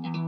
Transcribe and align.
Thank 0.00 0.16
you. 0.16 0.21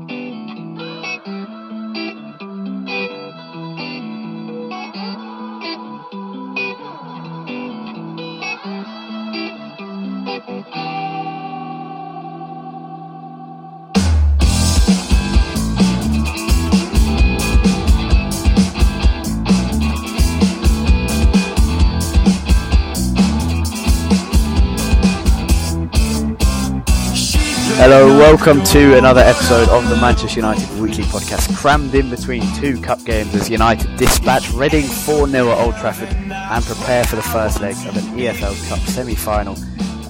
Hello, 27.87 28.07
welcome 28.07 28.65
to 28.65 28.97
another 28.97 29.21
episode 29.21 29.69
of 29.69 29.87
the 29.91 29.97
Manchester 29.97 30.41
United 30.41 30.67
Weekly 30.81 31.05
Podcast, 31.05 31.55
crammed 31.55 31.95
in 31.95 32.09
between 32.09 32.41
two 32.55 32.81
cup 32.81 33.05
games 33.05 33.35
as 33.35 33.51
United 33.51 33.99
dispatch 33.99 34.51
Reading 34.53 34.85
4 34.87 35.29
0 35.29 35.51
at 35.51 35.59
Old 35.59 35.77
Trafford 35.77 36.09
and 36.09 36.65
prepare 36.65 37.05
for 37.05 37.17
the 37.17 37.23
first 37.23 37.61
leg 37.61 37.77
of 37.87 37.95
an 37.95 38.05
EFL 38.19 38.69
Cup 38.71 38.79
semi 38.89 39.15
final 39.15 39.55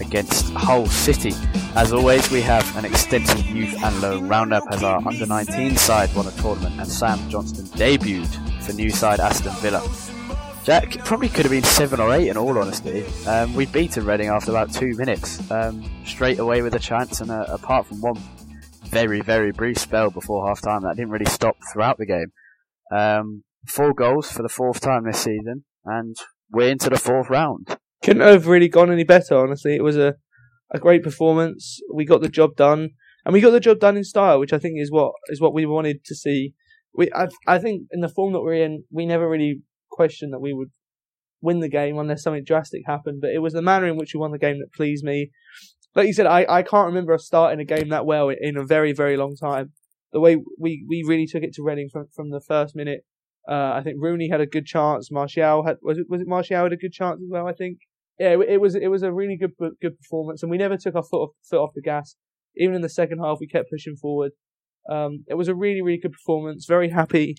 against 0.00 0.52
Hull 0.52 0.86
City. 0.86 1.32
As 1.74 1.92
always, 1.92 2.30
we 2.30 2.42
have 2.42 2.76
an 2.76 2.84
extensive 2.84 3.44
youth 3.44 3.74
and 3.82 4.00
loan 4.00 4.28
roundup 4.28 4.62
as 4.70 4.84
our 4.84 5.02
under 5.04 5.26
19 5.26 5.76
side 5.76 6.14
won 6.14 6.28
a 6.28 6.30
tournament 6.40 6.78
and 6.78 6.88
Sam 6.88 7.28
Johnstone 7.28 7.66
debuted 7.76 8.62
for 8.62 8.72
new 8.72 8.90
side 8.90 9.18
Aston 9.18 9.52
Villa. 9.54 9.82
Jack, 10.64 10.96
probably 11.04 11.28
could 11.28 11.44
have 11.44 11.50
been 11.50 11.62
seven 11.62 12.00
or 12.00 12.14
eight 12.14 12.28
in 12.28 12.38
all 12.38 12.58
honesty. 12.58 13.04
Um, 13.26 13.52
we 13.54 13.66
beaten 13.66 14.06
Reading 14.06 14.28
after 14.28 14.50
about 14.50 14.72
two 14.72 14.94
minutes, 14.96 15.50
um, 15.50 15.84
straight 16.06 16.38
away 16.38 16.62
with 16.62 16.74
a 16.74 16.78
chance, 16.78 17.20
and 17.20 17.30
uh, 17.30 17.44
apart 17.48 17.86
from 17.86 18.00
one 18.00 18.18
very, 18.86 19.20
very 19.20 19.52
brief 19.52 19.76
spell 19.76 20.08
before 20.08 20.48
half 20.48 20.62
time, 20.62 20.80
that 20.80 20.96
didn't 20.96 21.10
really 21.10 21.26
stop 21.26 21.58
throughout 21.70 21.98
the 21.98 22.06
game. 22.06 22.32
Um, 22.90 23.44
four 23.68 23.92
goals 23.92 24.32
for 24.32 24.42
the 24.42 24.48
fourth 24.48 24.80
time 24.80 25.04
this 25.04 25.18
season, 25.18 25.64
and 25.84 26.16
we're 26.50 26.70
into 26.70 26.88
the 26.88 26.98
fourth 26.98 27.28
round. 27.28 27.76
Couldn't 28.02 28.22
have 28.22 28.46
really 28.46 28.68
gone 28.68 28.90
any 28.90 29.04
better, 29.04 29.36
honestly. 29.36 29.76
It 29.76 29.84
was 29.84 29.98
a, 29.98 30.14
a 30.72 30.78
great 30.78 31.02
performance. 31.02 31.78
We 31.92 32.06
got 32.06 32.22
the 32.22 32.30
job 32.30 32.56
done, 32.56 32.92
and 33.26 33.34
we 33.34 33.42
got 33.42 33.50
the 33.50 33.60
job 33.60 33.80
done 33.80 33.98
in 33.98 34.04
style, 34.04 34.40
which 34.40 34.54
I 34.54 34.58
think 34.58 34.76
is 34.78 34.90
what 34.90 35.12
is 35.26 35.42
what 35.42 35.52
we 35.52 35.66
wanted 35.66 36.06
to 36.06 36.14
see. 36.14 36.54
We, 36.94 37.12
I, 37.12 37.28
I 37.46 37.58
think, 37.58 37.82
in 37.90 38.00
the 38.00 38.08
form 38.08 38.32
that 38.32 38.40
we're 38.40 38.64
in, 38.64 38.84
we 38.90 39.04
never 39.04 39.28
really 39.28 39.60
question 39.94 40.30
that 40.30 40.40
we 40.40 40.52
would 40.52 40.70
win 41.40 41.60
the 41.60 41.68
game 41.68 41.98
unless 41.98 42.22
something 42.22 42.44
drastic 42.44 42.82
happened. 42.86 43.20
But 43.20 43.30
it 43.30 43.40
was 43.40 43.52
the 43.52 43.62
manner 43.62 43.86
in 43.86 43.96
which 43.96 44.12
we 44.14 44.20
won 44.20 44.32
the 44.32 44.38
game 44.38 44.58
that 44.58 44.72
pleased 44.72 45.04
me. 45.04 45.30
Like 45.94 46.06
you 46.06 46.12
said, 46.12 46.26
I, 46.26 46.44
I 46.48 46.62
can't 46.62 46.86
remember 46.86 47.14
us 47.14 47.26
starting 47.26 47.60
a 47.60 47.64
game 47.64 47.90
that 47.90 48.06
well 48.06 48.28
in 48.28 48.56
a 48.56 48.64
very, 48.64 48.92
very 48.92 49.16
long 49.16 49.36
time. 49.36 49.72
The 50.12 50.20
way 50.20 50.36
we, 50.58 50.84
we 50.88 51.04
really 51.06 51.26
took 51.26 51.42
it 51.42 51.54
to 51.54 51.62
Reading 51.62 51.88
from, 51.92 52.06
from 52.14 52.30
the 52.30 52.40
first 52.40 52.74
minute. 52.74 53.00
Uh, 53.48 53.72
I 53.74 53.82
think 53.84 53.96
Rooney 54.00 54.28
had 54.30 54.40
a 54.40 54.46
good 54.46 54.66
chance. 54.66 55.10
Martial 55.10 55.66
had 55.66 55.76
was 55.82 55.98
it 55.98 56.06
was 56.08 56.22
it 56.22 56.26
Martial 56.26 56.62
had 56.62 56.72
a 56.72 56.76
good 56.76 56.92
chance 56.92 57.20
as 57.20 57.28
well. 57.30 57.46
I 57.46 57.52
think 57.52 57.78
yeah, 58.18 58.30
it, 58.30 58.38
it 58.48 58.60
was 58.60 58.74
it 58.74 58.88
was 58.88 59.02
a 59.02 59.12
really 59.12 59.36
good 59.36 59.52
good 59.58 59.98
performance, 59.98 60.42
and 60.42 60.50
we 60.50 60.56
never 60.56 60.78
took 60.78 60.94
our 60.94 61.02
foot 61.02 61.24
off, 61.24 61.30
foot 61.48 61.60
off 61.60 61.74
the 61.74 61.82
gas. 61.82 62.16
Even 62.56 62.74
in 62.74 62.82
the 62.82 62.88
second 62.88 63.18
half, 63.18 63.38
we 63.40 63.46
kept 63.46 63.70
pushing 63.70 63.96
forward. 63.96 64.32
Um, 64.90 65.24
it 65.28 65.34
was 65.34 65.48
a 65.48 65.54
really 65.54 65.82
really 65.82 65.98
good 66.00 66.12
performance. 66.12 66.64
Very 66.66 66.90
happy 66.90 67.36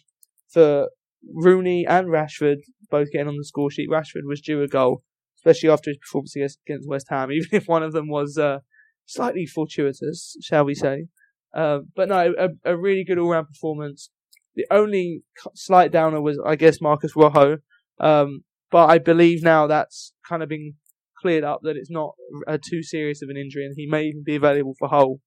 for 0.52 0.90
Rooney 1.34 1.86
and 1.88 2.08
Rashford 2.08 2.58
both 2.90 3.12
getting 3.12 3.28
on 3.28 3.38
the 3.38 3.46
score 3.46 3.72
sheet. 3.72 3.90
Rashford 3.90 4.26
was 4.26 4.42
due 4.42 4.62
a 4.62 4.68
goal, 4.68 5.04
especially 5.40 5.70
after 5.70 5.90
his 5.90 5.98
performance 5.98 6.36
against, 6.36 6.88
West 6.88 7.08
Ham, 7.10 7.32
even 7.32 7.50
if 7.52 7.68
one 7.68 7.84
of 7.84 7.94
them 7.94 8.10
was 8.10 8.38
uh, 8.38 8.60
slightly 9.06 9.46
fortuitous, 9.46 10.38
shall 10.42 10.66
we 10.66 10.76
say. 10.76 11.06
Uh, 11.56 11.80
but 11.96 12.10
no, 12.10 12.34
a, 12.38 12.50
a 12.72 12.78
really 12.78 13.04
good 13.04 13.18
all-round 13.18 13.48
performance. 13.48 14.10
The 14.56 14.66
only 14.72 15.24
slight 15.54 15.92
downer 15.92 16.22
was, 16.22 16.40
I 16.46 16.56
guess, 16.56 16.82
Marcos 16.82 17.16
Rojo. 17.16 17.58
Um, 18.00 18.44
but 18.72 18.90
I 18.90 18.98
believe 18.98 19.44
now 19.44 19.68
that's 19.68 20.14
kind 20.28 20.44
of 20.44 20.50
been 20.50 20.74
cleared 21.22 21.44
up 21.44 21.62
that 21.64 21.78
it's 21.78 21.90
not 21.90 22.14
a 22.48 22.58
too 22.58 22.84
serious 22.84 23.22
of 23.22 23.30
an 23.30 23.38
injury, 23.38 23.66
and 23.66 23.74
he 23.76 23.88
may 23.88 24.04
even 24.04 24.24
be 24.24 24.36
available 24.36 24.76
for 24.78 24.90
Hull. 24.90 25.20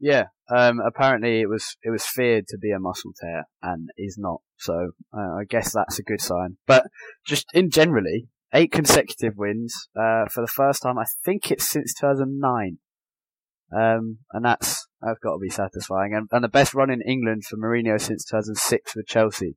Yeah, 0.00 0.26
um, 0.54 0.80
apparently 0.80 1.40
it 1.40 1.48
was 1.48 1.76
it 1.82 1.90
was 1.90 2.06
feared 2.06 2.46
to 2.48 2.58
be 2.58 2.70
a 2.70 2.78
muscle 2.78 3.12
tear 3.20 3.44
and 3.62 3.90
is 3.96 4.16
not. 4.18 4.40
So 4.56 4.92
uh, 5.12 5.34
I 5.40 5.44
guess 5.48 5.72
that's 5.72 5.98
a 5.98 6.04
good 6.04 6.20
sign. 6.20 6.56
But 6.66 6.86
just 7.26 7.46
in 7.52 7.70
generally, 7.70 8.28
eight 8.54 8.72
consecutive 8.72 9.36
wins 9.36 9.88
uh, 9.96 10.26
for 10.30 10.40
the 10.40 10.52
first 10.52 10.82
time. 10.82 10.98
I 10.98 11.04
think 11.24 11.50
it's 11.50 11.68
since 11.68 11.94
2009, 11.94 12.78
um, 13.76 14.18
and 14.32 14.44
that's 14.44 14.86
that's 15.00 15.18
got 15.18 15.34
to 15.34 15.38
be 15.40 15.50
satisfying. 15.50 16.14
And, 16.14 16.28
and 16.30 16.44
the 16.44 16.48
best 16.48 16.74
run 16.74 16.90
in 16.90 17.02
England 17.02 17.44
for 17.44 17.56
Mourinho 17.56 18.00
since 18.00 18.24
2006 18.24 18.96
with 18.96 19.06
Chelsea. 19.06 19.56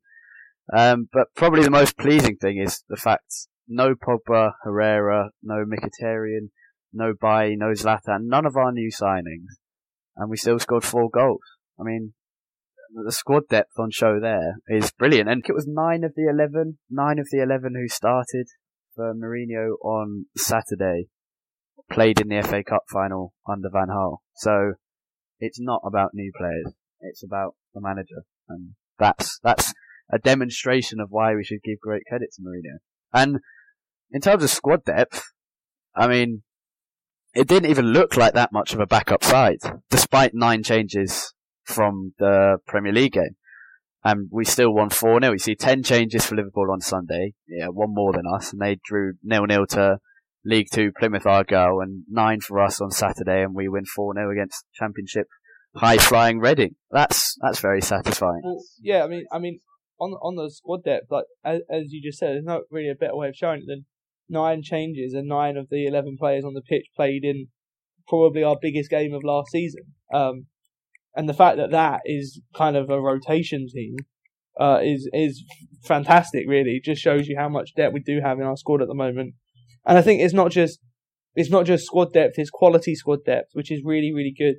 Um, 0.75 1.09
but 1.11 1.27
probably 1.35 1.63
the 1.63 1.69
most 1.69 1.97
pleasing 1.97 2.37
thing 2.37 2.57
is 2.57 2.83
the 2.89 2.97
fact 2.97 3.47
no 3.67 3.95
Pogba, 3.95 4.53
Herrera, 4.63 5.31
no 5.43 5.65
Mkhitaryan, 5.65 6.49
no 6.93 7.13
Bailly, 7.19 7.55
no 7.55 7.71
Zlatan, 7.71 8.23
none 8.23 8.45
of 8.45 8.55
our 8.55 8.71
new 8.71 8.89
signings 8.91 9.60
and 10.21 10.29
we 10.29 10.37
still 10.37 10.59
scored 10.59 10.83
four 10.83 11.09
goals. 11.09 11.41
I 11.79 11.83
mean, 11.83 12.13
the 12.93 13.11
squad 13.11 13.47
depth 13.49 13.79
on 13.79 13.89
show 13.89 14.19
there 14.21 14.57
is 14.67 14.91
brilliant. 14.91 15.27
And 15.27 15.43
it 15.43 15.53
was 15.53 15.65
nine 15.67 16.03
of 16.03 16.13
the 16.15 16.29
11, 16.29 16.77
nine 16.91 17.17
of 17.17 17.27
the 17.31 17.41
11 17.41 17.73
who 17.73 17.87
started 17.87 18.47
for 18.95 19.15
Mourinho 19.15 19.83
on 19.83 20.27
Saturday 20.37 21.07
played 21.91 22.21
in 22.21 22.27
the 22.27 22.43
FA 22.43 22.63
Cup 22.63 22.83
final 22.87 23.33
under 23.49 23.69
Van 23.73 23.87
Gaal. 23.87 24.17
So 24.35 24.73
it's 25.39 25.59
not 25.59 25.81
about 25.83 26.11
new 26.13 26.31
players. 26.37 26.71
It's 26.99 27.23
about 27.23 27.55
the 27.73 27.81
manager. 27.81 28.23
And 28.47 28.75
that's, 28.99 29.39
that's 29.41 29.73
a 30.13 30.19
demonstration 30.19 30.99
of 30.99 31.07
why 31.09 31.33
we 31.33 31.43
should 31.43 31.63
give 31.63 31.79
great 31.79 32.03
credit 32.07 32.29
to 32.35 32.43
Mourinho. 32.43 32.77
And 33.11 33.39
in 34.11 34.21
terms 34.21 34.43
of 34.43 34.51
squad 34.51 34.83
depth, 34.85 35.23
I 35.95 36.07
mean, 36.07 36.43
it 37.33 37.47
didn't 37.47 37.69
even 37.69 37.87
look 37.87 38.17
like 38.17 38.33
that 38.33 38.51
much 38.51 38.73
of 38.73 38.79
a 38.79 38.87
backup 38.87 39.23
side, 39.23 39.59
despite 39.89 40.33
nine 40.33 40.63
changes 40.63 41.33
from 41.63 42.13
the 42.19 42.57
Premier 42.67 42.91
League 42.91 43.13
game. 43.13 43.35
And 44.03 44.29
we 44.31 44.45
still 44.45 44.73
won 44.73 44.89
4 44.89 45.21
0. 45.21 45.31
We 45.31 45.37
see 45.37 45.55
10 45.55 45.83
changes 45.83 46.25
for 46.25 46.35
Liverpool 46.35 46.71
on 46.71 46.81
Sunday. 46.81 47.33
Yeah, 47.47 47.67
one 47.67 47.93
more 47.93 48.13
than 48.13 48.23
us. 48.25 48.51
And 48.51 48.59
they 48.59 48.79
drew 48.83 49.13
nil 49.23 49.45
nil 49.45 49.67
to 49.67 49.99
League 50.43 50.67
Two 50.73 50.91
Plymouth 50.97 51.27
Argyle 51.27 51.79
and 51.81 52.03
nine 52.09 52.41
for 52.41 52.59
us 52.59 52.81
on 52.81 52.89
Saturday. 52.89 53.43
And 53.43 53.53
we 53.53 53.69
win 53.69 53.85
4 53.85 54.15
0 54.15 54.31
against 54.31 54.65
Championship 54.73 55.27
high 55.75 55.97
flying 55.97 56.39
Reading. 56.39 56.75
That's 56.89 57.37
that's 57.41 57.59
very 57.59 57.81
satisfying. 57.81 58.41
Well, 58.43 58.63
yeah, 58.81 59.03
I 59.03 59.07
mean, 59.07 59.25
I 59.31 59.39
mean, 59.39 59.59
on 59.99 60.11
on 60.13 60.35
the 60.35 60.49
squad 60.49 60.83
depth, 60.83 61.07
like 61.09 61.25
as, 61.43 61.61
as 61.69 61.91
you 61.91 62.01
just 62.01 62.19
said, 62.19 62.29
there's 62.29 62.43
not 62.43 62.61
really 62.69 62.89
a 62.89 62.95
better 62.95 63.15
way 63.15 63.29
of 63.29 63.35
showing 63.35 63.61
it 63.61 63.65
than 63.67 63.85
nine 64.31 64.63
changes 64.63 65.13
and 65.13 65.27
nine 65.27 65.57
of 65.57 65.67
the 65.69 65.85
eleven 65.85 66.17
players 66.17 66.43
on 66.43 66.53
the 66.53 66.61
pitch 66.61 66.85
played 66.95 67.23
in 67.23 67.47
probably 68.07 68.43
our 68.43 68.57
biggest 68.59 68.89
game 68.89 69.13
of 69.13 69.23
last 69.23 69.51
season. 69.51 69.83
Um, 70.13 70.47
and 71.15 71.27
the 71.27 71.33
fact 71.33 71.57
that 71.57 71.71
that 71.71 72.01
is 72.05 72.41
kind 72.55 72.75
of 72.75 72.89
a 72.89 72.99
rotation 72.99 73.67
team 73.73 73.95
uh, 74.59 74.79
is 74.81 75.09
is 75.13 75.43
fantastic. 75.83 76.45
Really, 76.47 76.77
it 76.77 76.83
just 76.83 77.01
shows 77.01 77.27
you 77.27 77.35
how 77.37 77.49
much 77.49 77.75
depth 77.75 77.93
we 77.93 77.99
do 77.99 78.19
have 78.21 78.39
in 78.39 78.45
our 78.45 78.57
squad 78.57 78.81
at 78.81 78.87
the 78.87 78.93
moment. 78.93 79.35
And 79.85 79.97
I 79.97 80.01
think 80.01 80.21
it's 80.21 80.33
not 80.33 80.51
just 80.51 80.79
it's 81.35 81.49
not 81.49 81.65
just 81.65 81.85
squad 81.85 82.13
depth; 82.13 82.35
it's 82.37 82.49
quality 82.49 82.95
squad 82.95 83.19
depth, 83.25 83.49
which 83.53 83.71
is 83.71 83.81
really 83.83 84.13
really 84.13 84.33
good. 84.37 84.55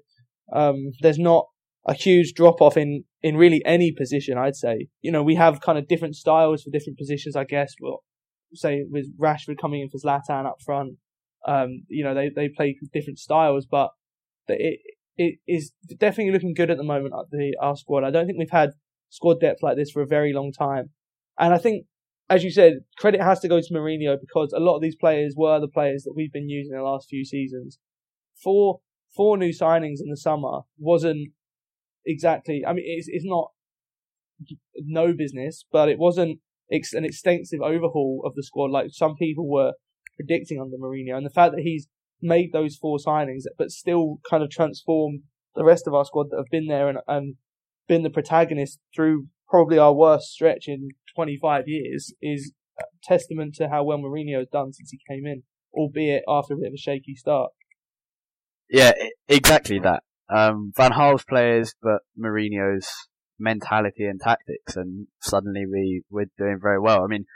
Um, 0.52 0.92
there's 1.00 1.18
not 1.18 1.46
a 1.86 1.94
huge 1.94 2.34
drop 2.34 2.60
off 2.60 2.76
in 2.76 3.04
in 3.22 3.36
really 3.36 3.62
any 3.64 3.92
position. 3.92 4.36
I'd 4.36 4.56
say 4.56 4.88
you 5.00 5.12
know 5.12 5.22
we 5.22 5.36
have 5.36 5.60
kind 5.60 5.78
of 5.78 5.88
different 5.88 6.16
styles 6.16 6.62
for 6.62 6.70
different 6.70 6.98
positions. 6.98 7.36
I 7.36 7.44
guess 7.44 7.74
well, 7.80 8.02
say 8.54 8.84
with 8.88 9.06
Rashford 9.18 9.58
coming 9.60 9.80
in 9.80 9.88
for 9.88 9.98
Zlatan 9.98 10.46
up 10.46 10.60
front. 10.64 10.94
Um, 11.46 11.84
you 11.88 12.04
know 12.04 12.14
they 12.14 12.30
they 12.34 12.48
play 12.48 12.76
different 12.92 13.18
styles, 13.18 13.66
but 13.66 13.90
it 14.48 14.80
it 15.16 15.38
is 15.46 15.72
definitely 15.98 16.32
looking 16.32 16.54
good 16.54 16.70
at 16.70 16.76
the 16.76 16.84
moment. 16.84 17.14
The 17.30 17.54
our 17.60 17.76
squad. 17.76 18.04
I 18.04 18.10
don't 18.10 18.26
think 18.26 18.38
we've 18.38 18.50
had 18.50 18.70
squad 19.10 19.40
depth 19.40 19.62
like 19.62 19.76
this 19.76 19.90
for 19.90 20.02
a 20.02 20.06
very 20.06 20.32
long 20.32 20.52
time, 20.52 20.90
and 21.38 21.52
I 21.52 21.58
think 21.58 21.86
as 22.32 22.44
you 22.44 22.50
said, 22.50 22.84
credit 22.98 23.20
has 23.20 23.40
to 23.40 23.48
go 23.48 23.60
to 23.60 23.74
Mourinho 23.74 24.16
because 24.18 24.52
a 24.52 24.60
lot 24.60 24.76
of 24.76 24.82
these 24.82 24.96
players 24.96 25.34
were 25.36 25.60
the 25.60 25.68
players 25.68 26.04
that 26.04 26.14
we've 26.16 26.32
been 26.32 26.48
using 26.48 26.74
the 26.74 26.82
last 26.82 27.08
few 27.08 27.24
seasons. 27.24 27.78
Four 28.42 28.80
four 29.14 29.36
new 29.36 29.50
signings 29.50 30.00
in 30.00 30.08
the 30.08 30.16
summer 30.16 30.60
wasn't 30.78 31.32
exactly. 32.06 32.64
I 32.66 32.72
mean, 32.72 32.84
it's 32.86 33.08
it's 33.08 33.26
not 33.26 33.50
no 34.76 35.12
business, 35.12 35.64
but 35.70 35.88
it 35.88 35.98
wasn't 35.98 36.38
ex- 36.72 36.92
an 36.92 37.04
extensive 37.04 37.60
overhaul 37.60 38.22
of 38.24 38.34
the 38.34 38.42
squad 38.42 38.70
like 38.70 38.86
some 38.90 39.14
people 39.16 39.48
were 39.48 39.72
predicting 40.16 40.60
under 40.60 40.76
Mourinho. 40.76 41.16
And 41.16 41.26
the 41.26 41.30
fact 41.30 41.52
that 41.54 41.62
he's 41.62 41.88
made 42.20 42.52
those 42.52 42.76
four 42.76 42.98
signings, 42.98 43.42
but 43.58 43.70
still 43.70 44.18
kind 44.28 44.42
of 44.42 44.50
transformed 44.50 45.22
the 45.54 45.64
rest 45.64 45.86
of 45.86 45.94
our 45.94 46.04
squad 46.04 46.28
that 46.30 46.38
have 46.38 46.50
been 46.50 46.66
there 46.66 46.88
and, 46.88 46.98
and 47.06 47.34
been 47.88 48.02
the 48.02 48.10
protagonist 48.10 48.78
through 48.94 49.26
probably 49.48 49.78
our 49.78 49.92
worst 49.92 50.28
stretch 50.28 50.64
in 50.66 50.88
25 51.14 51.64
years 51.66 52.14
is 52.22 52.52
testament 53.02 53.54
to 53.56 53.68
how 53.68 53.84
well 53.84 53.98
Mourinho 53.98 54.38
has 54.38 54.48
done 54.48 54.72
since 54.72 54.90
he 54.90 54.98
came 55.08 55.26
in, 55.26 55.42
albeit 55.74 56.22
after 56.28 56.54
a 56.54 56.56
bit 56.56 56.68
of 56.68 56.74
a 56.74 56.78
shaky 56.78 57.14
start. 57.14 57.50
Yeah, 58.70 58.92
exactly 59.28 59.78
that. 59.80 60.02
Um, 60.34 60.72
Van 60.74 60.92
Gaal's 60.92 61.24
players, 61.24 61.74
but 61.82 62.00
Mourinho's 62.18 62.88
mentality 63.38 64.04
and 64.04 64.20
tactics, 64.20 64.76
and 64.76 65.06
suddenly 65.20 65.64
we 65.66 66.02
we're 66.10 66.30
doing 66.38 66.58
very 66.60 66.80
well. 66.80 67.04
I 67.04 67.06
mean, 67.06 67.26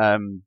um, 0.00 0.42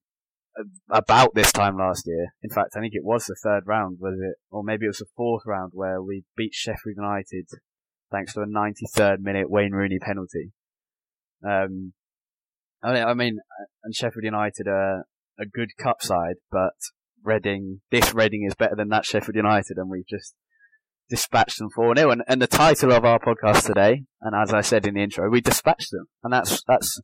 about 0.90 1.34
this 1.34 1.52
time 1.52 1.78
last 1.78 2.04
year, 2.06 2.34
in 2.42 2.50
fact, 2.50 2.72
I 2.76 2.80
think 2.80 2.94
it 2.94 3.04
was 3.04 3.26
the 3.26 3.36
third 3.42 3.64
round, 3.66 3.98
was 4.00 4.20
it, 4.20 4.36
or 4.50 4.64
maybe 4.64 4.86
it 4.86 4.90
was 4.90 5.00
the 5.00 5.06
fourth 5.16 5.44
round 5.46 5.72
where 5.74 6.02
we 6.02 6.24
beat 6.36 6.54
Sheffield 6.54 6.96
United 6.98 7.48
thanks 8.12 8.34
to 8.34 8.42
a 8.42 8.46
93rd 8.46 9.20
minute 9.22 9.50
Wayne 9.50 9.72
Rooney 9.72 10.00
penalty. 10.00 10.52
Um, 11.48 11.94
I 12.84 13.14
mean, 13.14 13.38
and 13.84 13.96
Sheffield 13.96 14.24
United 14.24 14.68
are 14.68 15.06
a 15.40 15.46
good 15.46 15.70
cup 15.82 16.02
side, 16.02 16.36
but 16.52 16.74
Reading, 17.24 17.82
this 17.92 18.14
Reading 18.14 18.46
is 18.48 18.56
better 18.56 18.76
than 18.76 18.90
that 18.90 19.06
Sheffield 19.06 19.36
United, 19.36 19.78
and 19.78 19.90
we've 19.90 20.08
just 20.08 20.34
dispatched 21.12 21.60
them 21.60 21.70
4 21.76 21.96
0. 21.96 22.10
And, 22.10 22.24
and 22.28 22.42
the 22.42 22.48
title 22.48 22.92
of 22.92 23.06
our 23.06 23.20
podcast 23.20 23.68
today, 23.68 24.06
and 24.22 24.34
as 24.36 24.52
I 24.52 24.62
said 24.62 24.88
in 24.88 24.96
the 24.96 25.04
intro, 25.04 25.30
we 25.30 25.42
dispatched 25.42 25.92
them. 25.92 26.06
And 26.24 26.34
that's, 26.34 26.64
that's 26.68 27.00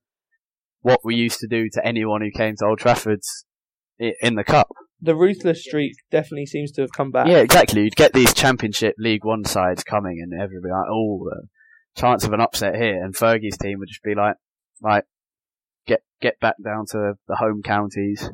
what 0.81 1.01
we 1.03 1.15
used 1.15 1.39
to 1.41 1.47
do 1.47 1.69
to 1.73 1.85
anyone 1.85 2.21
who 2.21 2.31
came 2.31 2.55
to 2.55 2.65
Old 2.65 2.79
Trafford's 2.79 3.45
in 3.99 4.35
the 4.35 4.43
cup. 4.43 4.69
The 4.99 5.15
ruthless 5.15 5.63
streak 5.63 5.93
definitely 6.09 6.47
seems 6.47 6.71
to 6.71 6.81
have 6.81 6.91
come 6.91 7.11
back. 7.11 7.27
Yeah, 7.27 7.37
exactly. 7.37 7.83
You'd 7.83 7.95
get 7.95 8.13
these 8.13 8.33
Championship 8.33 8.95
League 8.97 9.23
One 9.23 9.43
sides 9.43 9.83
coming, 9.83 10.19
and 10.23 10.33
everybody 10.33 10.71
like, 10.71 10.89
oh, 10.89 11.29
uh, 11.31 11.45
chance 11.95 12.23
of 12.23 12.33
an 12.33 12.41
upset 12.41 12.75
here. 12.75 13.03
And 13.03 13.15
Fergie's 13.15 13.57
team 13.57 13.77
would 13.79 13.89
just 13.89 14.01
be 14.01 14.15
like, 14.15 14.35
right, 14.81 15.03
get 15.85 16.01
get 16.19 16.39
back 16.39 16.55
down 16.63 16.85
to 16.91 17.13
the 17.27 17.35
home 17.35 17.61
counties, 17.63 18.27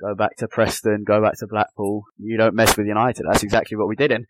go 0.00 0.14
back 0.14 0.36
to 0.36 0.48
Preston, 0.48 1.04
go 1.04 1.20
back 1.20 1.36
to 1.38 1.48
Blackpool. 1.48 2.04
You 2.18 2.36
don't 2.36 2.54
mess 2.54 2.76
with 2.76 2.86
United. 2.86 3.24
That's 3.28 3.42
exactly 3.42 3.76
what 3.76 3.88
we 3.88 3.96
did. 3.96 4.12
And 4.12 4.26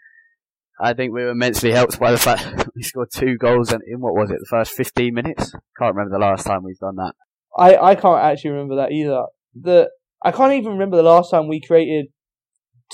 I 0.81 0.93
think 0.93 1.13
we 1.13 1.23
were 1.23 1.31
immensely 1.31 1.73
helped 1.73 1.99
by 1.99 2.13
the 2.13 2.19
fact 2.19 2.69
we 2.77 2.83
scored 2.83 3.09
two 3.11 3.37
goals 3.37 3.73
in, 3.73 3.81
in 3.87 4.01
what 4.01 4.15
was 4.15 4.31
it, 4.31 4.39
the 4.41 4.47
first 4.51 4.73
15 4.73 5.15
minutes? 5.15 5.53
Can't 5.79 5.95
remember 5.95 6.19
the 6.19 6.25
last 6.25 6.47
time 6.47 6.63
we've 6.63 6.79
done 6.79 6.97
that. 6.97 7.15
I, 7.57 7.77
I 7.77 7.95
can't 7.95 8.23
actually 8.23 8.51
remember 8.51 8.77
that 8.77 8.93
either. 8.93 9.25
The 9.55 9.91
I 10.23 10.33
can't 10.33 10.53
even 10.53 10.73
remember 10.73 10.97
the 10.97 11.03
last 11.03 11.31
time 11.31 11.49
we 11.49 11.61
created 11.61 12.07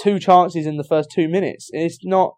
two 0.00 0.18
chances 0.18 0.66
in 0.66 0.76
the 0.76 0.84
first 0.84 1.10
two 1.12 1.28
minutes. 1.28 1.68
It's 1.72 1.98
not. 2.04 2.34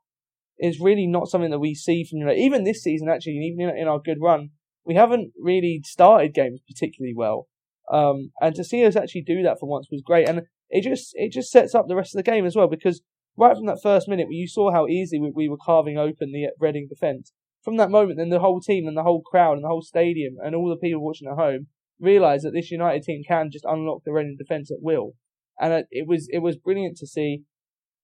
It's 0.57 0.81
really 0.81 1.07
not 1.07 1.29
something 1.29 1.51
that 1.51 1.59
we 1.59 1.75
see 1.75 2.05
from. 2.05 2.27
Even 2.31 2.65
this 2.65 2.83
season, 2.83 3.09
actually, 3.09 3.33
even 3.33 3.77
in 3.77 3.89
our 3.89 3.99
good 3.99 4.19
run, 4.23 4.51
we 4.87 4.95
haven't 4.95 5.33
really 5.39 5.81
started 5.85 6.33
games 6.33 6.61
particularly 6.69 7.15
well. 7.15 7.49
Um, 7.93 8.31
and 8.41 8.55
to 8.55 8.65
see 8.65 8.85
us 8.87 8.97
actually 8.97 9.23
do 9.23 9.43
that 9.43 9.59
for 9.61 9.69
once 9.69 9.89
was 9.91 10.03
great. 10.03 10.29
And 10.29 10.43
it 10.71 10.83
just 10.83 11.11
it 11.15 11.33
just 11.33 11.51
sets 11.51 11.75
up 11.75 11.87
the 11.89 11.97
rest 11.97 12.15
of 12.15 12.25
the 12.25 12.31
game 12.31 12.47
as 12.47 12.57
well 12.57 12.69
because 12.69 13.03
right 13.37 13.57
from 13.57 13.67
that 13.67 13.83
first 13.83 14.09
minute, 14.09 14.27
you 14.31 14.47
saw 14.49 14.73
how 14.73 14.87
easy 14.87 15.19
we, 15.19 15.31
we 15.35 15.49
were 15.49 15.57
carving 15.57 15.99
open 15.99 16.33
the 16.33 16.49
Reading 16.59 16.87
defence. 16.89 17.33
From 17.63 17.77
that 17.79 17.91
moment, 17.91 18.19
then 18.19 18.29
the 18.29 18.41
whole 18.41 18.61
team 18.61 18.87
and 18.87 18.97
the 18.97 19.03
whole 19.03 19.23
crowd 19.23 19.55
and 19.55 19.65
the 19.65 19.69
whole 19.69 19.83
stadium 19.83 20.35
and 20.43 20.55
all 20.55 20.69
the 20.69 20.77
people 20.77 21.03
watching 21.03 21.29
at 21.29 21.37
home 21.37 21.69
realised 21.99 22.45
that 22.45 22.53
this 22.53 22.71
United 22.71 23.03
team 23.03 23.23
can 23.27 23.51
just 23.51 23.65
unlock 23.65 24.03
the 24.05 24.13
Reading 24.13 24.37
defence 24.39 24.71
at 24.71 24.83
will. 24.83 25.13
And 25.59 25.85
it 25.91 26.07
was 26.07 26.29
it 26.31 26.41
was 26.41 26.57
brilliant 26.57 26.97
to 26.99 27.07
see. 27.07 27.43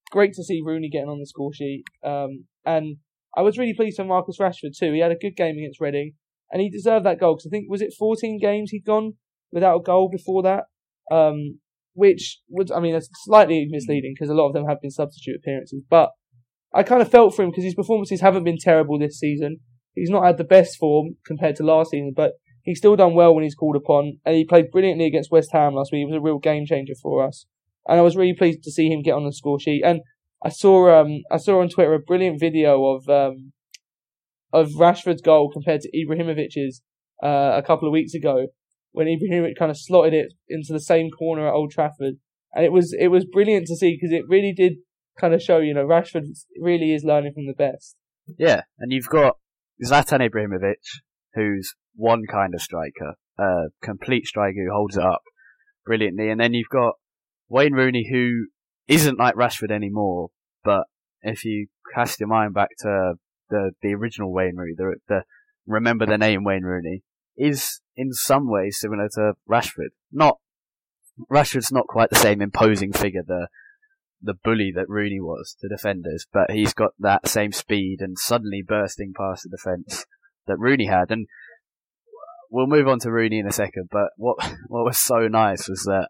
Great 0.09 0.33
to 0.33 0.43
see 0.43 0.61
Rooney 0.65 0.89
getting 0.89 1.09
on 1.09 1.19
the 1.19 1.25
score 1.25 1.53
sheet. 1.53 1.83
Um, 2.03 2.45
and 2.65 2.97
I 3.35 3.41
was 3.41 3.57
really 3.57 3.73
pleased 3.73 3.97
for 3.97 4.03
Marcus 4.03 4.39
Rashford 4.39 4.77
too. 4.77 4.91
He 4.93 4.99
had 4.99 5.11
a 5.11 5.15
good 5.15 5.35
game 5.35 5.57
against 5.57 5.79
Reading, 5.79 6.13
and 6.51 6.61
he 6.61 6.69
deserved 6.69 7.05
that 7.05 7.19
goal 7.19 7.35
because 7.35 7.47
I 7.47 7.51
think 7.51 7.69
was 7.69 7.81
it 7.81 7.93
14 7.97 8.39
games 8.39 8.71
he'd 8.71 8.85
gone 8.85 9.13
without 9.51 9.77
a 9.77 9.83
goal 9.83 10.09
before 10.09 10.43
that. 10.43 10.65
Um, 11.09 11.59
which 11.93 12.39
would, 12.49 12.71
I 12.71 12.79
mean, 12.79 12.95
it's 12.95 13.09
slightly 13.25 13.67
misleading 13.69 14.13
because 14.15 14.29
a 14.29 14.33
lot 14.33 14.47
of 14.47 14.53
them 14.53 14.65
have 14.67 14.81
been 14.81 14.91
substitute 14.91 15.37
appearances, 15.37 15.81
but 15.89 16.11
I 16.73 16.83
kind 16.83 17.01
of 17.01 17.11
felt 17.11 17.35
for 17.35 17.43
him 17.43 17.49
because 17.49 17.65
his 17.65 17.75
performances 17.75 18.21
haven't 18.21 18.45
been 18.45 18.57
terrible 18.57 18.97
this 18.97 19.19
season. 19.19 19.57
He's 19.93 20.09
not 20.09 20.23
had 20.23 20.37
the 20.37 20.45
best 20.45 20.77
form 20.77 21.17
compared 21.25 21.57
to 21.57 21.63
last 21.63 21.91
season, 21.91 22.13
but 22.15 22.33
he's 22.63 22.77
still 22.77 22.95
done 22.95 23.13
well 23.13 23.35
when 23.35 23.43
he's 23.43 23.55
called 23.55 23.75
upon, 23.75 24.19
and 24.25 24.35
he 24.35 24.45
played 24.45 24.71
brilliantly 24.71 25.05
against 25.05 25.31
West 25.31 25.49
Ham 25.51 25.73
last 25.73 25.91
week. 25.91 25.99
He 25.99 26.05
was 26.05 26.15
a 26.15 26.21
real 26.21 26.39
game 26.39 26.65
changer 26.65 26.93
for 27.01 27.25
us, 27.25 27.45
and 27.87 27.99
I 27.99 28.01
was 28.01 28.15
really 28.15 28.35
pleased 28.35 28.63
to 28.63 28.71
see 28.71 28.87
him 28.87 29.01
get 29.01 29.15
on 29.15 29.25
the 29.25 29.33
score 29.33 29.59
sheet. 29.59 29.83
And 29.83 30.01
I 30.43 30.49
saw, 30.49 31.01
um, 31.01 31.21
I 31.29 31.37
saw 31.37 31.61
on 31.61 31.69
Twitter 31.69 31.93
a 31.93 31.99
brilliant 31.99 32.39
video 32.39 32.85
of, 32.85 33.09
um, 33.09 33.51
of 34.53 34.69
Rashford's 34.79 35.21
goal 35.21 35.51
compared 35.51 35.81
to 35.81 35.91
Ibrahimovic's 35.91 36.81
uh, 37.21 37.53
a 37.55 37.63
couple 37.65 37.87
of 37.87 37.91
weeks 37.91 38.13
ago, 38.13 38.47
when 38.91 39.07
Ibrahimovic 39.07 39.57
kind 39.57 39.71
of 39.71 39.77
slotted 39.77 40.13
it 40.13 40.33
into 40.49 40.73
the 40.73 40.79
same 40.79 41.09
corner 41.09 41.47
at 41.47 41.53
Old 41.53 41.71
Trafford, 41.71 42.15
and 42.53 42.65
it 42.65 42.71
was 42.71 42.93
it 42.97 43.07
was 43.07 43.25
brilliant 43.25 43.67
to 43.67 43.75
see 43.75 43.95
because 43.95 44.13
it 44.13 44.27
really 44.27 44.53
did 44.53 44.73
kind 45.19 45.33
of 45.33 45.41
show 45.41 45.59
you 45.59 45.73
know 45.73 45.85
Rashford 45.85 46.25
really 46.59 46.93
is 46.93 47.03
learning 47.03 47.33
from 47.33 47.47
the 47.47 47.53
best. 47.53 47.95
Yeah, 48.37 48.61
and 48.79 48.91
you've 48.91 49.09
got 49.09 49.37
Zlatan 49.83 50.27
Ibrahimovic, 50.29 50.75
who's 51.33 51.73
one 51.95 52.23
kind 52.31 52.53
of 52.53 52.61
striker, 52.61 53.15
a 53.37 53.67
complete 53.81 54.25
striker 54.25 54.65
who 54.65 54.73
holds 54.73 54.97
it 54.97 55.03
up 55.03 55.21
brilliantly, 55.85 56.29
and 56.29 56.39
then 56.39 56.53
you've 56.53 56.69
got 56.69 56.95
Wayne 57.49 57.73
Rooney, 57.73 58.07
who 58.09 58.47
isn't 58.87 59.19
like 59.19 59.35
Rashford 59.35 59.71
anymore, 59.71 60.29
but 60.63 60.83
if 61.21 61.45
you 61.45 61.67
cast 61.93 62.19
your 62.19 62.29
mind 62.29 62.53
back 62.53 62.69
to 62.79 63.13
the 63.49 63.71
the 63.81 63.93
original 63.93 64.31
Wayne 64.31 64.55
Rooney, 64.55 64.73
the, 64.77 64.95
the 65.07 65.23
remember 65.65 66.05
the 66.05 66.17
name 66.17 66.43
Wayne 66.43 66.63
Rooney, 66.63 67.03
is 67.37 67.81
in 68.01 68.13
some 68.13 68.49
ways 68.49 68.79
similar 68.79 69.07
to 69.13 69.33
Rashford. 69.49 69.91
Not 70.11 70.37
Rashford's 71.31 71.71
not 71.71 71.87
quite 71.87 72.09
the 72.09 72.15
same 72.15 72.41
imposing 72.41 72.93
figure, 72.93 73.23
the 73.25 73.47
the 74.23 74.33
bully 74.33 74.71
that 74.75 74.89
Rooney 74.89 75.19
was 75.19 75.55
to 75.61 75.67
defenders, 75.67 76.25
but 76.31 76.51
he's 76.51 76.73
got 76.73 76.91
that 76.99 77.27
same 77.27 77.51
speed 77.51 77.97
and 78.01 78.17
suddenly 78.19 78.63
bursting 78.67 79.13
past 79.17 79.43
the 79.43 79.55
defence 79.55 80.05
that 80.47 80.59
Rooney 80.59 80.85
had. 80.85 81.09
And 81.09 81.27
we'll 82.51 82.67
move 82.67 82.87
on 82.87 82.99
to 82.99 83.11
Rooney 83.11 83.39
in 83.39 83.47
a 83.47 83.51
second, 83.51 83.89
but 83.91 84.09
what 84.17 84.37
what 84.67 84.85
was 84.85 84.97
so 84.97 85.27
nice 85.27 85.67
was 85.69 85.83
that 85.83 86.09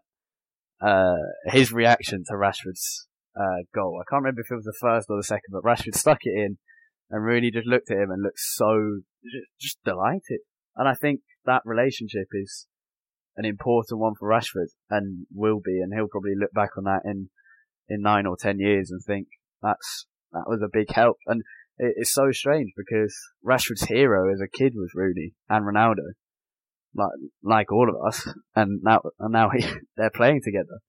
uh, 0.80 1.52
his 1.52 1.72
reaction 1.72 2.24
to 2.28 2.34
Rashford's 2.34 3.06
uh, 3.36 3.64
goal. 3.74 4.00
I 4.00 4.08
can't 4.10 4.22
remember 4.22 4.40
if 4.40 4.50
it 4.50 4.54
was 4.54 4.64
the 4.64 4.76
first 4.80 5.08
or 5.10 5.16
the 5.16 5.22
second, 5.22 5.52
but 5.52 5.62
Rashford 5.62 5.94
stuck 5.94 6.20
it 6.22 6.34
in, 6.34 6.58
and 7.10 7.24
Rooney 7.24 7.50
just 7.50 7.66
looked 7.66 7.90
at 7.90 7.98
him 7.98 8.10
and 8.10 8.22
looked 8.22 8.40
so 8.40 9.00
just 9.60 9.78
delighted. 9.84 10.40
And 10.74 10.88
I 10.88 10.94
think 10.94 11.20
that 11.46 11.62
relationship 11.64 12.28
is 12.32 12.66
an 13.36 13.44
important 13.44 14.00
one 14.00 14.14
for 14.18 14.28
Rashford 14.28 14.68
and 14.90 15.26
will 15.32 15.60
be, 15.64 15.80
and 15.80 15.92
he'll 15.94 16.08
probably 16.08 16.34
look 16.38 16.52
back 16.52 16.70
on 16.76 16.84
that 16.84 17.02
in, 17.04 17.30
in 17.88 18.02
nine 18.02 18.26
or 18.26 18.36
ten 18.36 18.58
years 18.58 18.90
and 18.90 19.00
think 19.02 19.28
that's, 19.62 20.06
that 20.32 20.44
was 20.46 20.60
a 20.62 20.68
big 20.70 20.92
help. 20.92 21.16
And 21.26 21.42
it, 21.78 21.94
it's 21.96 22.12
so 22.12 22.30
strange 22.32 22.72
because 22.76 23.16
Rashford's 23.44 23.84
hero 23.84 24.32
as 24.32 24.40
a 24.40 24.48
kid 24.48 24.72
was 24.74 24.92
Rooney 24.94 25.34
and 25.48 25.64
Ronaldo, 25.64 26.12
like 26.94 27.10
like 27.42 27.72
all 27.72 27.88
of 27.88 27.96
us, 28.06 28.28
and 28.54 28.80
now 28.82 29.00
and 29.18 29.32
now 29.32 29.50
he, 29.56 29.66
they're 29.96 30.10
playing 30.10 30.42
together, 30.44 30.80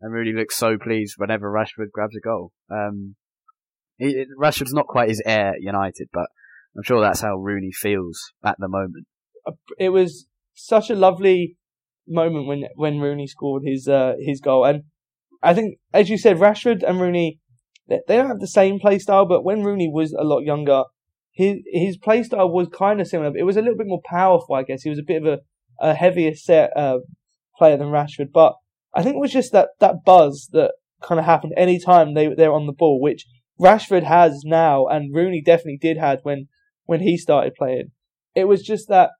and 0.00 0.12
Rooney 0.12 0.32
looks 0.32 0.56
so 0.56 0.76
pleased 0.78 1.14
whenever 1.16 1.50
Rashford 1.50 1.90
grabs 1.92 2.16
a 2.16 2.20
goal. 2.20 2.52
Um, 2.70 3.16
he, 3.98 4.24
Rashford's 4.38 4.74
not 4.74 4.86
quite 4.86 5.08
his 5.08 5.22
heir 5.24 5.54
at 5.54 5.62
United, 5.62 6.08
but 6.12 6.26
I'm 6.76 6.82
sure 6.82 7.00
that's 7.00 7.20
how 7.20 7.36
Rooney 7.36 7.70
feels 7.72 8.32
at 8.44 8.56
the 8.58 8.68
moment. 8.68 9.06
It 9.78 9.90
was 9.90 10.26
such 10.54 10.90
a 10.90 10.94
lovely 10.94 11.56
moment 12.06 12.46
when 12.46 12.64
when 12.76 13.00
Rooney 13.00 13.26
scored 13.26 13.62
his 13.64 13.88
uh, 13.88 14.14
his 14.18 14.40
goal, 14.40 14.64
and 14.64 14.84
I 15.42 15.54
think, 15.54 15.78
as 15.92 16.08
you 16.08 16.18
said, 16.18 16.38
Rashford 16.38 16.82
and 16.82 17.00
Rooney 17.00 17.40
they, 17.88 18.00
don't 18.08 18.28
have 18.28 18.40
the 18.40 18.46
same 18.46 18.80
play 18.80 18.98
style, 18.98 19.26
but 19.26 19.44
when 19.44 19.62
Rooney 19.62 19.90
was 19.92 20.12
a 20.12 20.24
lot 20.24 20.40
younger, 20.40 20.84
his 21.32 21.58
his 21.66 21.96
play 21.96 22.22
style 22.22 22.50
was 22.50 22.68
kind 22.68 23.00
of 23.00 23.08
similar. 23.08 23.36
It 23.36 23.44
was 23.44 23.56
a 23.56 23.60
little 23.60 23.76
bit 23.76 23.86
more 23.86 24.00
powerful, 24.04 24.54
I 24.54 24.62
guess. 24.62 24.82
He 24.82 24.90
was 24.90 24.98
a 24.98 25.04
bit 25.06 25.22
of 25.22 25.26
a, 25.26 25.38
a 25.80 25.94
heavier 25.94 26.34
set 26.34 26.74
uh, 26.76 26.98
player 27.58 27.76
than 27.76 27.88
Rashford, 27.88 28.32
but 28.32 28.54
I 28.94 29.02
think 29.02 29.16
it 29.16 29.20
was 29.20 29.32
just 29.32 29.52
that, 29.52 29.70
that 29.80 30.04
buzz 30.04 30.48
that 30.52 30.72
kind 31.02 31.18
of 31.18 31.26
happened 31.26 31.52
any 31.56 31.78
time 31.78 32.14
they 32.14 32.32
they're 32.34 32.52
on 32.52 32.66
the 32.66 32.72
ball, 32.72 33.00
which 33.00 33.26
Rashford 33.60 34.04
has 34.04 34.42
now, 34.44 34.86
and 34.86 35.14
Rooney 35.14 35.42
definitely 35.44 35.78
did 35.80 35.98
have 35.98 36.20
when 36.22 36.46
when 36.84 37.00
he 37.00 37.18
started 37.18 37.54
playing. 37.54 37.90
It 38.34 38.44
was 38.44 38.62
just 38.62 38.88
that 38.88 39.10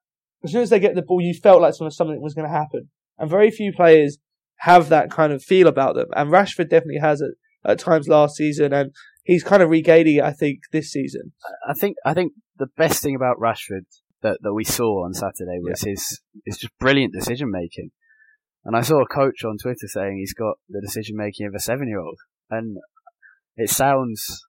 as 0.44 0.52
soon 0.52 0.62
as 0.62 0.70
they 0.70 0.78
get 0.78 0.94
the 0.94 1.02
ball, 1.02 1.20
you 1.20 1.34
felt 1.34 1.62
like 1.62 1.74
something 1.74 2.20
was 2.20 2.34
going 2.34 2.48
to 2.48 2.54
happen, 2.54 2.90
and 3.18 3.30
very 3.30 3.50
few 3.50 3.72
players 3.72 4.18
have 4.58 4.88
that 4.90 5.10
kind 5.10 5.32
of 5.32 5.42
feel 5.42 5.66
about 5.66 5.94
them. 5.94 6.06
And 6.14 6.30
Rashford 6.30 6.70
definitely 6.70 7.00
has 7.00 7.20
it 7.20 7.32
at 7.64 7.78
times 7.78 8.08
last 8.08 8.36
season, 8.36 8.72
and 8.72 8.92
he's 9.24 9.42
kind 9.42 9.62
of 9.62 9.70
regaining 9.70 10.16
it, 10.16 10.24
I 10.24 10.32
think, 10.32 10.60
this 10.72 10.90
season. 10.90 11.32
I 11.68 11.72
think 11.72 11.96
I 12.04 12.14
think 12.14 12.32
the 12.56 12.68
best 12.76 13.02
thing 13.02 13.14
about 13.14 13.38
Rashford 13.38 13.86
that, 14.22 14.38
that 14.42 14.54
we 14.54 14.64
saw 14.64 15.04
on 15.04 15.14
Saturday 15.14 15.58
was 15.60 15.82
yeah. 15.84 15.90
his 15.90 16.20
his 16.44 16.58
just 16.58 16.78
brilliant 16.78 17.12
decision 17.12 17.50
making. 17.50 17.90
And 18.64 18.74
I 18.74 18.80
saw 18.80 19.02
a 19.02 19.06
coach 19.06 19.44
on 19.44 19.58
Twitter 19.58 19.86
saying 19.86 20.16
he's 20.18 20.32
got 20.32 20.56
the 20.68 20.80
decision 20.80 21.16
making 21.16 21.46
of 21.46 21.54
a 21.54 21.60
seven 21.60 21.88
year 21.88 22.00
old, 22.00 22.18
and 22.50 22.78
it 23.56 23.70
sounds 23.70 24.46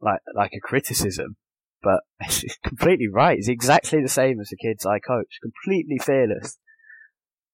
like 0.00 0.20
like 0.34 0.52
a 0.54 0.60
criticism, 0.60 1.36
but 1.86 2.00
it's 2.20 2.58
completely 2.64 3.06
right. 3.06 3.36
He's 3.36 3.48
exactly 3.48 4.02
the 4.02 4.08
same 4.08 4.40
as 4.40 4.48
the 4.48 4.56
kids 4.56 4.84
I 4.84 4.98
coach, 4.98 5.38
completely 5.40 5.98
fearless. 5.98 6.58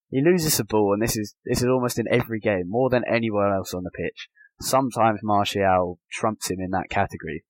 He 0.08 0.22
loses 0.22 0.56
the 0.56 0.64
ball, 0.64 0.94
and 0.94 1.02
this 1.02 1.18
is 1.18 1.34
this 1.44 1.60
is 1.60 1.68
almost 1.68 1.98
in 1.98 2.06
every 2.10 2.40
game, 2.40 2.64
more 2.66 2.88
than 2.88 3.04
anywhere 3.06 3.54
else 3.54 3.74
on 3.74 3.82
the 3.82 3.90
pitch. 3.90 4.28
Sometimes 4.60 5.20
Martial 5.22 5.98
trumps 6.10 6.50
him 6.50 6.60
in 6.60 6.70
that 6.70 6.88
category. 6.88 7.44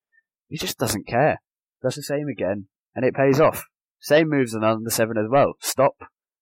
He 0.49 0.59
just 0.59 0.79
doesn't 0.79 1.07
care. 1.07 1.41
Does 1.83 1.95
the 1.95 2.03
same 2.03 2.27
again, 2.27 2.67
and 2.95 3.05
it 3.05 3.15
pays 3.15 3.41
off. 3.41 3.67
Same 4.01 4.29
moves 4.29 4.55
on 4.55 4.65
under 4.65 4.91
seven 4.91 5.17
as 5.17 5.29
well. 5.31 5.55
Stop, 5.61 5.95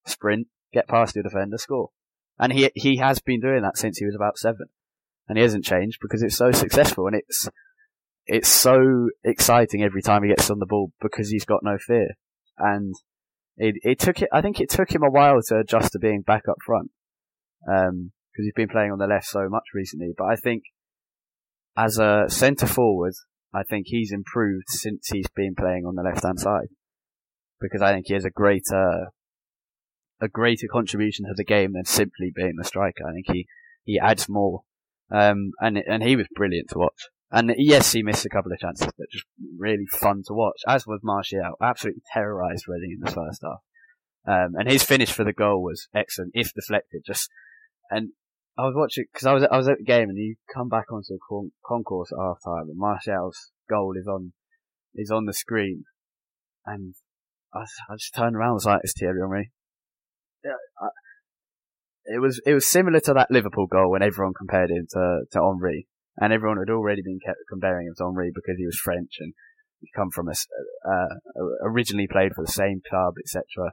sprint, 0.06 0.46
get 0.72 0.88
past 0.88 1.14
your 1.14 1.22
defender, 1.22 1.58
score. 1.58 1.90
And 2.38 2.52
he 2.52 2.70
he 2.74 2.96
has 2.96 3.20
been 3.20 3.40
doing 3.40 3.62
that 3.62 3.76
since 3.76 3.98
he 3.98 4.06
was 4.06 4.14
about 4.14 4.38
seven, 4.38 4.66
and 5.28 5.36
he 5.36 5.42
hasn't 5.42 5.64
changed 5.64 5.98
because 6.00 6.22
it's 6.22 6.36
so 6.36 6.50
successful 6.50 7.06
and 7.06 7.16
it's 7.16 7.48
it's 8.26 8.48
so 8.48 9.08
exciting 9.24 9.82
every 9.82 10.02
time 10.02 10.22
he 10.22 10.28
gets 10.28 10.50
on 10.50 10.58
the 10.58 10.66
ball 10.66 10.92
because 11.00 11.30
he's 11.30 11.44
got 11.44 11.62
no 11.62 11.78
fear. 11.78 12.16
And 12.58 12.94
it 13.56 13.76
it 13.82 13.98
took 13.98 14.22
it. 14.22 14.28
I 14.32 14.40
think 14.40 14.60
it 14.60 14.70
took 14.70 14.90
him 14.90 15.02
a 15.02 15.10
while 15.10 15.40
to 15.48 15.58
adjust 15.58 15.92
to 15.92 15.98
being 15.98 16.22
back 16.22 16.42
up 16.48 16.56
front. 16.64 16.90
Um, 17.68 18.12
because 18.32 18.46
he's 18.46 18.54
been 18.54 18.68
playing 18.68 18.92
on 18.92 18.98
the 18.98 19.06
left 19.06 19.26
so 19.26 19.48
much 19.48 19.64
recently. 19.74 20.12
But 20.16 20.24
I 20.24 20.36
think 20.36 20.64
as 21.76 21.98
a 21.98 22.24
centre 22.28 22.66
forward, 22.66 23.14
I 23.52 23.62
think 23.62 23.86
he's 23.88 24.12
improved 24.12 24.68
since 24.68 25.08
he's 25.08 25.28
been 25.34 25.54
playing 25.56 25.84
on 25.84 25.96
the 25.96 26.02
left 26.02 26.24
hand 26.24 26.38
side 26.38 26.68
because 27.60 27.82
I 27.82 27.92
think 27.92 28.06
he 28.06 28.14
has 28.14 28.24
a 28.24 28.30
greater 28.30 29.08
a 30.22 30.28
greater 30.28 30.66
contribution 30.70 31.24
to 31.26 31.34
the 31.34 31.44
game 31.44 31.72
than 31.72 31.84
simply 31.84 32.30
being 32.34 32.54
the 32.56 32.64
striker. 32.64 33.06
I 33.06 33.12
think 33.12 33.26
he 33.30 33.46
he 33.84 33.98
adds 33.98 34.28
more, 34.28 34.62
um, 35.10 35.52
and 35.60 35.78
and 35.78 36.02
he 36.02 36.16
was 36.16 36.26
brilliant 36.34 36.70
to 36.70 36.78
watch. 36.78 37.08
And 37.32 37.54
yes, 37.56 37.92
he 37.92 38.02
missed 38.02 38.26
a 38.26 38.28
couple 38.28 38.52
of 38.52 38.58
chances, 38.58 38.88
but 38.98 39.10
just 39.10 39.26
really 39.56 39.86
fun 39.86 40.22
to 40.26 40.34
watch. 40.34 40.60
As 40.66 40.86
was 40.86 41.00
Martial, 41.02 41.54
absolutely 41.62 42.02
terrorised 42.12 42.64
Reading 42.66 42.98
in 42.98 43.00
the 43.00 43.10
first 43.10 43.42
half. 43.42 43.60
Um, 44.26 44.54
and 44.56 44.68
his 44.68 44.82
finish 44.82 45.12
for 45.12 45.24
the 45.24 45.32
goal 45.32 45.62
was 45.62 45.88
excellent, 45.94 46.32
if 46.34 46.52
deflected. 46.52 47.02
Just 47.06 47.30
and 47.90 48.10
I 48.58 48.62
was 48.62 48.74
watching 48.76 49.04
because 49.12 49.26
I 49.26 49.32
was 49.32 49.44
I 49.50 49.56
was 49.56 49.68
at 49.68 49.78
the 49.78 49.84
game, 49.84 50.08
and 50.08 50.18
you 50.18 50.36
come 50.52 50.68
back 50.68 50.92
onto 50.92 51.14
the 51.14 51.18
con- 51.26 51.52
concourse 51.64 52.12
at 52.12 52.18
half 52.20 52.38
time, 52.44 52.68
and 52.68 52.76
Martial's 52.76 53.52
goal 53.68 53.94
is 53.96 54.06
on 54.06 54.32
is 54.94 55.10
on 55.10 55.24
the 55.24 55.32
screen, 55.32 55.84
and 56.66 56.94
I, 57.54 57.60
I 57.60 57.96
just 57.96 58.14
turned 58.14 58.36
around 58.36 58.50
and 58.50 58.54
was 58.54 58.66
like, 58.66 58.80
"It's 58.84 58.92
Thierry 58.98 59.20
Henry." 59.20 59.52
Yeah, 60.44 60.52
I, 60.80 60.88
it 62.04 62.20
was 62.20 62.40
it 62.44 62.54
was 62.54 62.66
similar 62.66 63.00
to 63.00 63.14
that 63.14 63.30
Liverpool 63.30 63.66
goal 63.66 63.90
when 63.90 64.02
everyone 64.02 64.34
compared 64.36 64.70
him 64.70 64.86
to 64.90 65.22
to 65.32 65.40
Henry, 65.40 65.86
and 66.20 66.32
everyone 66.32 66.58
had 66.58 66.72
already 66.72 67.02
been 67.02 67.18
comparing 67.48 67.86
him 67.86 67.94
to 67.96 68.04
Henry 68.04 68.30
because 68.32 68.56
he 68.58 68.66
was 68.66 68.76
French 68.76 69.16
and 69.18 69.32
he 69.80 69.88
come 69.96 70.10
from 70.10 70.28
a 70.28 70.32
uh, 70.32 71.06
originally 71.62 72.06
played 72.06 72.32
for 72.34 72.44
the 72.44 72.52
same 72.52 72.82
club, 72.88 73.14
etc. 73.18 73.72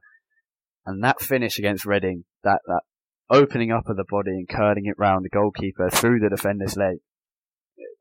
And 0.86 1.04
that 1.04 1.20
finish 1.20 1.60
against 1.60 1.86
Reading, 1.86 2.24
that 2.44 2.62
that 2.68 2.82
opening 3.30 3.72
up 3.72 3.90
of 3.90 3.98
the 3.98 4.06
body 4.10 4.32
and 4.32 4.48
curling 4.48 4.86
it 4.86 4.96
round 4.98 5.26
the 5.26 5.30
goalkeeper 5.30 5.90
through 5.90 6.20
the 6.20 6.30
defender's 6.30 6.78
leg. 6.78 6.98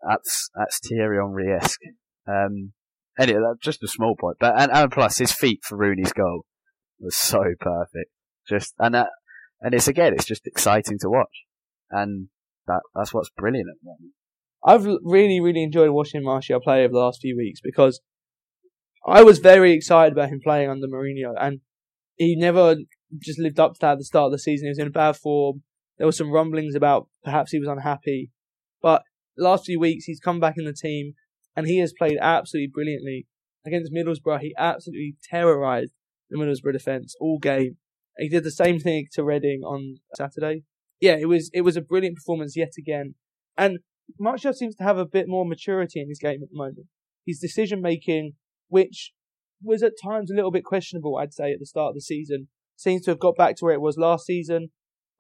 That's 0.09 0.49
that's 0.55 0.79
Thierry 0.79 1.19
Henry 1.19 1.53
esque. 1.53 1.81
Um, 2.29 2.73
anyway, 3.19 3.41
that's 3.45 3.65
just 3.65 3.83
a 3.83 3.89
small 3.89 4.15
point, 4.15 4.37
but 4.39 4.55
and, 4.57 4.71
and 4.71 4.93
plus 4.93 5.19
his 5.19 5.33
feet 5.33 5.61
for 5.65 5.77
Rooney's 5.77 6.13
goal 6.13 6.45
was 7.01 7.17
so 7.17 7.43
perfect. 7.59 8.11
Just 8.49 8.75
and 8.79 8.95
that, 8.95 9.09
and 9.61 9.75
it's 9.75 9.89
again, 9.89 10.13
it's 10.15 10.25
just 10.25 10.47
exciting 10.47 10.99
to 11.01 11.11
watch, 11.11 11.45
and 11.91 12.29
that 12.69 12.83
that's 12.95 13.13
what's 13.13 13.31
brilliant 13.31 13.69
at 13.69 13.81
the 13.83 13.87
moment. 13.87 14.13
I've 14.67 14.85
really, 15.05 15.41
really 15.41 15.63
enjoyed 15.63 15.91
watching 15.91 16.25
Martial 16.25 16.61
play 16.61 16.85
over 16.85 16.93
the 16.93 16.99
last 16.99 17.21
few 17.21 17.37
weeks 17.37 17.61
because 17.63 18.01
I 19.07 19.23
was 19.23 19.39
very 19.39 19.73
excited 19.73 20.13
about 20.13 20.31
him 20.31 20.41
playing 20.43 20.69
under 20.69 20.89
Mourinho, 20.89 21.35
and 21.41 21.61
he 22.17 22.35
never 22.37 22.77
just 23.23 23.39
lived 23.39 23.61
up 23.61 23.75
to 23.75 23.79
that 23.83 23.93
at 23.93 23.99
the 23.99 24.05
start 24.05 24.27
of 24.27 24.33
the 24.33 24.39
season. 24.41 24.67
He 24.67 24.71
was 24.71 24.79
in 24.81 24.91
bad 24.91 25.17
form. 25.17 25.63
There 25.99 26.07
were 26.07 26.13
some 26.13 26.33
rumblings 26.33 26.75
about 26.75 27.09
perhaps 27.25 27.53
he 27.53 27.61
was 27.61 27.69
unhappy. 27.69 28.33
But 28.83 29.03
last 29.39 29.67
few 29.67 29.79
weeks, 29.79 30.05
he's 30.05 30.21
come 30.21 30.41
back 30.41 30.55
in 30.59 30.65
the 30.65 30.73
team 30.73 31.15
and 31.55 31.67
he 31.67 31.79
has 31.79 31.95
played 31.97 32.19
absolutely 32.21 32.71
brilliantly. 32.73 33.27
Against 33.65 33.93
Middlesbrough, 33.93 34.41
he 34.41 34.55
absolutely 34.59 35.17
terrorised 35.29 35.93
the 36.31 36.39
Middlesbrough 36.39 36.73
defence 36.73 37.15
all 37.21 37.39
game. 37.39 37.77
He 38.19 38.29
did 38.29 38.45
the 38.45 38.51
same 38.51 38.79
thing 38.79 39.07
to 39.13 39.25
Reading 39.25 39.63
on 39.65 39.97
Saturday. 40.17 40.63
Yeah, 41.01 41.17
it 41.17 41.27
was 41.27 41.51
it 41.53 41.63
was 41.63 41.77
a 41.77 41.83
brilliant 41.83 42.17
performance 42.17 42.57
yet 42.57 42.73
again. 42.79 43.15
And 43.57 43.79
Martial 44.19 44.53
seems 44.53 44.77
to 44.77 44.85
have 44.85 44.99
a 44.99 45.07
bit 45.07 45.27
more 45.29 45.45
maturity 45.45 46.01
in 46.01 46.09
his 46.09 46.19
game 46.19 46.43
at 46.43 46.51
the 46.51 46.57
moment. 46.57 46.87
His 47.27 47.39
decision 47.39 47.81
making, 47.83 48.33
which 48.69 49.13
was 49.63 49.83
at 49.83 49.93
times 50.03 50.31
a 50.31 50.35
little 50.35 50.51
bit 50.51 50.65
questionable, 50.65 51.17
I'd 51.17 51.35
say, 51.35 51.53
at 51.53 51.59
the 51.59 51.67
start 51.67 51.91
of 51.91 51.95
the 51.95 52.01
season, 52.01 52.49
seems 52.77 53.03
to 53.03 53.11
have 53.11 53.19
got 53.19 53.37
back 53.37 53.57
to 53.57 53.65
where 53.65 53.75
it 53.75 53.81
was 53.81 53.97
last 53.97 54.27
season. 54.27 54.71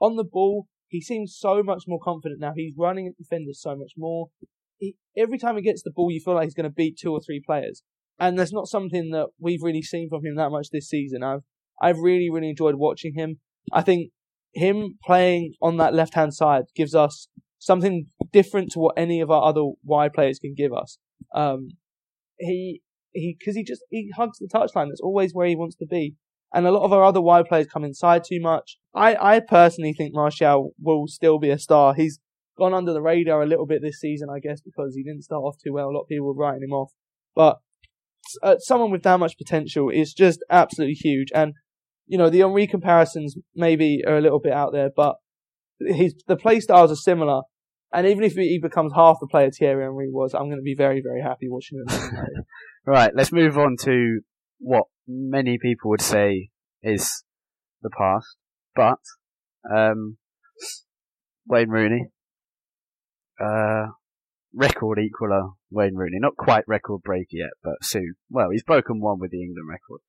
On 0.00 0.16
the 0.16 0.24
ball, 0.24 0.66
he 0.88 1.00
seems 1.00 1.36
so 1.36 1.62
much 1.62 1.84
more 1.86 1.98
confident 2.02 2.40
now. 2.40 2.52
He's 2.54 2.74
running 2.76 3.06
at 3.06 3.16
defenders 3.16 3.60
so 3.60 3.74
much 3.74 3.92
more. 3.96 4.28
He, 4.78 4.96
every 5.16 5.38
time 5.38 5.56
he 5.56 5.62
gets 5.62 5.82
the 5.82 5.90
ball, 5.90 6.10
you 6.10 6.20
feel 6.20 6.34
like 6.34 6.44
he's 6.44 6.54
going 6.54 6.64
to 6.64 6.70
beat 6.70 6.98
two 6.98 7.12
or 7.12 7.20
three 7.20 7.42
players. 7.44 7.82
And 8.18 8.38
that's 8.38 8.52
not 8.52 8.68
something 8.68 9.10
that 9.10 9.28
we've 9.38 9.62
really 9.62 9.82
seen 9.82 10.08
from 10.08 10.24
him 10.24 10.36
that 10.36 10.50
much 10.50 10.68
this 10.70 10.88
season. 10.88 11.22
I've, 11.22 11.40
I've 11.80 11.98
really, 11.98 12.30
really 12.30 12.50
enjoyed 12.50 12.76
watching 12.76 13.14
him. 13.14 13.40
I 13.72 13.82
think 13.82 14.10
him 14.54 14.98
playing 15.04 15.54
on 15.60 15.76
that 15.78 15.92
left 15.92 16.14
hand 16.14 16.34
side 16.34 16.64
gives 16.74 16.94
us 16.94 17.28
something 17.58 18.06
different 18.32 18.72
to 18.72 18.78
what 18.78 18.94
any 18.96 19.20
of 19.20 19.30
our 19.30 19.44
other 19.44 19.64
wide 19.84 20.12
players 20.12 20.38
can 20.38 20.54
give 20.56 20.72
us. 20.72 20.98
Um, 21.34 21.68
he, 22.38 22.82
he, 23.12 23.36
cause 23.42 23.54
he 23.54 23.64
just, 23.64 23.82
he 23.90 24.10
hugs 24.16 24.38
the 24.38 24.48
touchline. 24.48 24.88
That's 24.88 25.00
always 25.00 25.32
where 25.32 25.46
he 25.46 25.56
wants 25.56 25.76
to 25.76 25.86
be 25.86 26.16
and 26.56 26.66
a 26.66 26.70
lot 26.70 26.84
of 26.84 26.92
our 26.92 27.04
other 27.04 27.20
wide 27.20 27.46
players 27.46 27.66
come 27.66 27.84
inside 27.84 28.24
too 28.24 28.40
much. 28.40 28.78
I, 28.94 29.34
I 29.36 29.40
personally 29.40 29.92
think 29.92 30.14
Martial 30.14 30.72
will 30.80 31.06
still 31.06 31.38
be 31.38 31.50
a 31.50 31.58
star. 31.58 31.94
He's 31.94 32.18
gone 32.56 32.72
under 32.72 32.92
the 32.92 33.02
radar 33.02 33.42
a 33.42 33.46
little 33.46 33.66
bit 33.66 33.82
this 33.82 34.00
season, 34.00 34.28
I 34.34 34.38
guess, 34.38 34.60
because 34.60 34.94
he 34.94 35.02
didn't 35.02 35.24
start 35.24 35.42
off 35.42 35.56
too 35.62 35.72
well. 35.72 35.88
A 35.88 35.92
lot 35.92 36.02
of 36.02 36.08
people 36.08 36.26
were 36.26 36.34
writing 36.34 36.62
him 36.62 36.72
off. 36.72 36.92
But 37.34 37.58
uh, 38.42 38.56
someone 38.58 38.90
with 38.90 39.02
that 39.02 39.20
much 39.20 39.36
potential 39.36 39.90
is 39.90 40.14
just 40.14 40.42
absolutely 40.48 40.94
huge. 40.94 41.28
And, 41.34 41.54
you 42.06 42.16
know, 42.16 42.30
the 42.30 42.38
Henry 42.38 42.66
comparisons 42.66 43.36
maybe 43.54 44.02
are 44.06 44.16
a 44.16 44.22
little 44.22 44.40
bit 44.40 44.52
out 44.52 44.72
there, 44.72 44.88
but 44.94 45.16
his, 45.80 46.14
the 46.26 46.36
play 46.36 46.60
styles 46.60 46.90
are 46.90 46.96
similar. 46.96 47.42
And 47.92 48.06
even 48.06 48.24
if 48.24 48.34
he 48.34 48.58
becomes 48.60 48.92
half 48.94 49.18
the 49.20 49.28
player 49.28 49.50
Thierry 49.50 49.84
Henry 49.84 50.08
was, 50.10 50.34
I'm 50.34 50.46
going 50.46 50.58
to 50.58 50.62
be 50.62 50.74
very, 50.76 51.00
very 51.02 51.22
happy 51.22 51.48
watching 51.48 51.78
him. 51.78 52.44
right, 52.86 53.12
let's 53.14 53.32
move 53.32 53.56
on 53.56 53.76
to 53.82 54.20
what 54.58 54.84
many 55.06 55.58
people 55.60 55.90
would 55.90 56.02
say 56.02 56.50
is 56.82 57.24
the 57.82 57.90
past, 57.96 58.36
but 58.74 58.98
um, 59.72 60.16
Wayne 61.46 61.70
Rooney, 61.70 62.08
uh, 63.40 63.86
record 64.54 64.98
equaler 64.98 65.52
Wayne 65.70 65.94
Rooney. 65.94 66.18
Not 66.18 66.36
quite 66.36 66.64
record 66.66 67.02
breaker 67.02 67.26
yet, 67.32 67.50
but 67.62 67.74
soon. 67.82 68.14
Well, 68.30 68.50
he's 68.50 68.64
broken 68.64 69.00
one 69.00 69.20
with 69.20 69.30
the 69.30 69.42
England 69.42 69.68
record. 69.68 70.00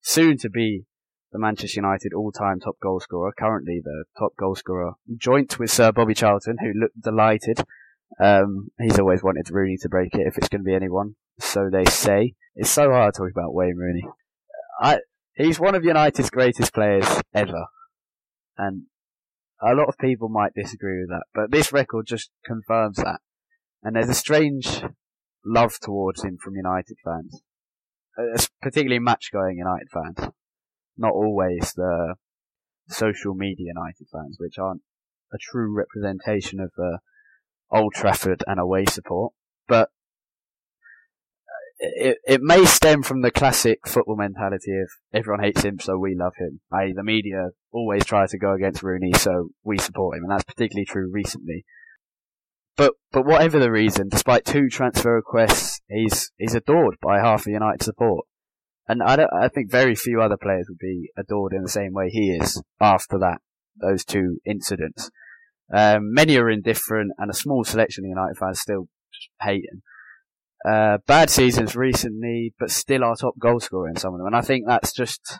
Soon 0.00 0.38
to 0.38 0.50
be 0.50 0.84
the 1.32 1.38
Manchester 1.38 1.80
United 1.80 2.12
all-time 2.12 2.60
top 2.60 2.78
goal 2.82 3.00
scorer. 3.00 3.32
Currently 3.38 3.80
the 3.84 4.04
top 4.18 4.36
goal 4.36 4.54
scorer, 4.54 4.92
joint 5.16 5.58
with 5.58 5.70
Sir 5.70 5.92
Bobby 5.92 6.14
Charlton, 6.14 6.58
who 6.60 6.72
looked 6.78 7.00
delighted. 7.00 7.62
Um, 8.20 8.68
he's 8.80 8.98
always 8.98 9.22
wanted 9.22 9.50
Rooney 9.50 9.76
to 9.82 9.88
break 9.88 10.14
it 10.14 10.26
if 10.26 10.36
it's 10.36 10.48
going 10.48 10.62
to 10.62 10.68
be 10.68 10.74
anyone. 10.74 11.14
So 11.38 11.70
they 11.70 11.84
say. 11.84 12.34
It's 12.56 12.70
so 12.70 12.90
hard 12.90 13.14
talking 13.14 13.32
about 13.34 13.54
Wayne 13.54 13.76
Rooney. 13.76 14.06
I, 14.80 14.98
he's 15.34 15.60
one 15.60 15.74
of 15.74 15.84
United's 15.84 16.30
greatest 16.30 16.74
players 16.74 17.22
ever. 17.32 17.66
And 18.58 18.86
a 19.62 19.74
lot 19.74 19.88
of 19.88 19.96
people 19.98 20.28
might 20.28 20.54
disagree 20.54 21.00
with 21.00 21.10
that, 21.10 21.24
but 21.32 21.50
this 21.50 21.72
record 21.72 22.06
just 22.06 22.30
confirms 22.44 22.96
that. 22.96 23.20
And 23.82 23.94
there's 23.94 24.08
a 24.08 24.14
strange 24.14 24.82
love 25.44 25.78
towards 25.80 26.22
him 26.24 26.36
from 26.42 26.56
United 26.56 26.96
fans, 27.04 27.40
uh, 28.18 28.42
particularly 28.60 28.98
match-going 28.98 29.56
United 29.56 29.88
fans. 29.92 30.32
Not 31.00 31.12
always 31.12 31.72
the 31.74 32.14
social 32.88 33.34
media 33.34 33.72
United 33.74 34.06
fans, 34.12 34.36
which 34.38 34.58
aren't 34.58 34.82
a 35.32 35.38
true 35.38 35.74
representation 35.74 36.60
of 36.60 36.72
the 36.76 36.98
Old 37.72 37.94
Trafford 37.94 38.44
and 38.46 38.60
away 38.60 38.84
support. 38.84 39.32
But 39.66 39.88
it, 41.78 42.18
it 42.26 42.40
may 42.42 42.66
stem 42.66 43.02
from 43.02 43.22
the 43.22 43.30
classic 43.30 43.86
football 43.86 44.16
mentality 44.16 44.72
of 44.72 44.90
everyone 45.14 45.42
hates 45.42 45.62
him, 45.62 45.78
so 45.80 45.96
we 45.96 46.14
love 46.14 46.34
him. 46.36 46.60
I, 46.70 46.92
the 46.94 47.02
media 47.02 47.50
always 47.72 48.04
try 48.04 48.26
to 48.26 48.38
go 48.38 48.52
against 48.52 48.82
Rooney, 48.82 49.12
so 49.14 49.48
we 49.64 49.78
support 49.78 50.18
him, 50.18 50.24
and 50.24 50.30
that's 50.30 50.44
particularly 50.44 50.84
true 50.84 51.10
recently. 51.10 51.64
But 52.76 52.94
but 53.10 53.24
whatever 53.24 53.58
the 53.58 53.70
reason, 53.70 54.08
despite 54.08 54.44
two 54.44 54.68
transfer 54.68 55.14
requests, 55.14 55.80
he's 55.88 56.30
he's 56.36 56.54
adored 56.54 56.96
by 57.00 57.18
half 57.18 57.44
the 57.44 57.52
United 57.52 57.82
support, 57.82 58.26
and 58.90 59.02
I 59.04 59.14
don't, 59.14 59.30
I 59.32 59.46
think 59.46 59.70
very 59.70 59.94
few 59.94 60.20
other 60.20 60.36
players 60.36 60.66
would 60.68 60.78
be 60.78 61.10
adored 61.16 61.52
in 61.52 61.62
the 61.62 61.68
same 61.68 61.92
way 61.92 62.10
he 62.10 62.32
is 62.32 62.60
after 62.80 63.18
that 63.20 63.40
those 63.80 64.04
two 64.04 64.38
incidents. 64.44 65.10
Um, 65.72 66.12
many 66.12 66.36
are 66.36 66.50
indifferent, 66.50 67.12
and 67.16 67.30
a 67.30 67.34
small 67.34 67.62
selection 67.62 68.04
of 68.04 68.08
United 68.08 68.36
fans 68.36 68.60
still 68.60 68.88
hate 69.40 69.64
him. 69.70 69.82
Uh, 70.68 70.98
bad 71.06 71.30
seasons 71.30 71.76
recently, 71.76 72.52
but 72.58 72.72
still 72.72 73.04
our 73.04 73.14
top 73.14 73.38
goal 73.38 73.60
scorer 73.60 73.88
in 73.88 73.96
some 73.96 74.12
of 74.12 74.18
them. 74.18 74.26
And 74.26 74.36
I 74.36 74.40
think 74.40 74.66
that's 74.66 74.92
just 74.92 75.38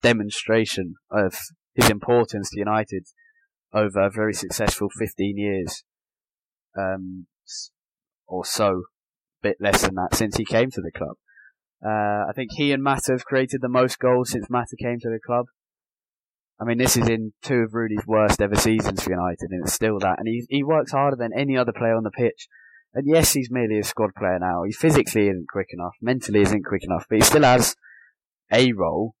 demonstration 0.00 0.94
of 1.10 1.34
his 1.74 1.90
importance 1.90 2.50
to 2.50 2.58
United 2.60 3.06
over 3.74 4.00
a 4.00 4.10
very 4.10 4.32
successful 4.32 4.88
15 4.96 5.36
years, 5.36 5.82
um, 6.78 7.26
or 8.28 8.44
so, 8.44 8.84
bit 9.42 9.56
less 9.60 9.82
than 9.82 9.96
that 9.96 10.14
since 10.14 10.36
he 10.36 10.44
came 10.44 10.70
to 10.70 10.80
the 10.80 10.92
club. 10.92 11.16
Uh, 11.84 12.24
I 12.28 12.32
think 12.34 12.52
he 12.52 12.72
and 12.72 12.82
Mata 12.82 13.12
have 13.12 13.24
created 13.24 13.60
the 13.60 13.68
most 13.68 13.98
goals 13.98 14.30
since 14.30 14.50
Mata 14.50 14.76
came 14.80 14.98
to 15.00 15.10
the 15.10 15.20
club. 15.24 15.46
I 16.58 16.64
mean, 16.64 16.78
this 16.78 16.96
is 16.96 17.08
in 17.08 17.32
two 17.42 17.56
of 17.56 17.74
Rooney's 17.74 18.06
worst 18.06 18.40
ever 18.40 18.56
seasons 18.56 19.02
for 19.02 19.10
United, 19.10 19.50
and 19.50 19.62
it's 19.62 19.74
still 19.74 19.98
that. 19.98 20.18
And 20.18 20.26
he 20.26 20.46
he 20.48 20.62
works 20.62 20.92
harder 20.92 21.16
than 21.16 21.32
any 21.36 21.56
other 21.56 21.72
player 21.72 21.94
on 21.94 22.04
the 22.04 22.10
pitch. 22.10 22.48
And 22.94 23.06
yes, 23.06 23.34
he's 23.34 23.50
merely 23.50 23.78
a 23.78 23.84
squad 23.84 24.14
player 24.16 24.38
now. 24.38 24.62
He 24.64 24.72
physically 24.72 25.28
isn't 25.28 25.48
quick 25.50 25.68
enough, 25.70 25.94
mentally 26.00 26.40
isn't 26.40 26.64
quick 26.64 26.82
enough, 26.82 27.04
but 27.10 27.16
he 27.16 27.24
still 27.24 27.42
has 27.42 27.76
a 28.50 28.72
role. 28.72 29.14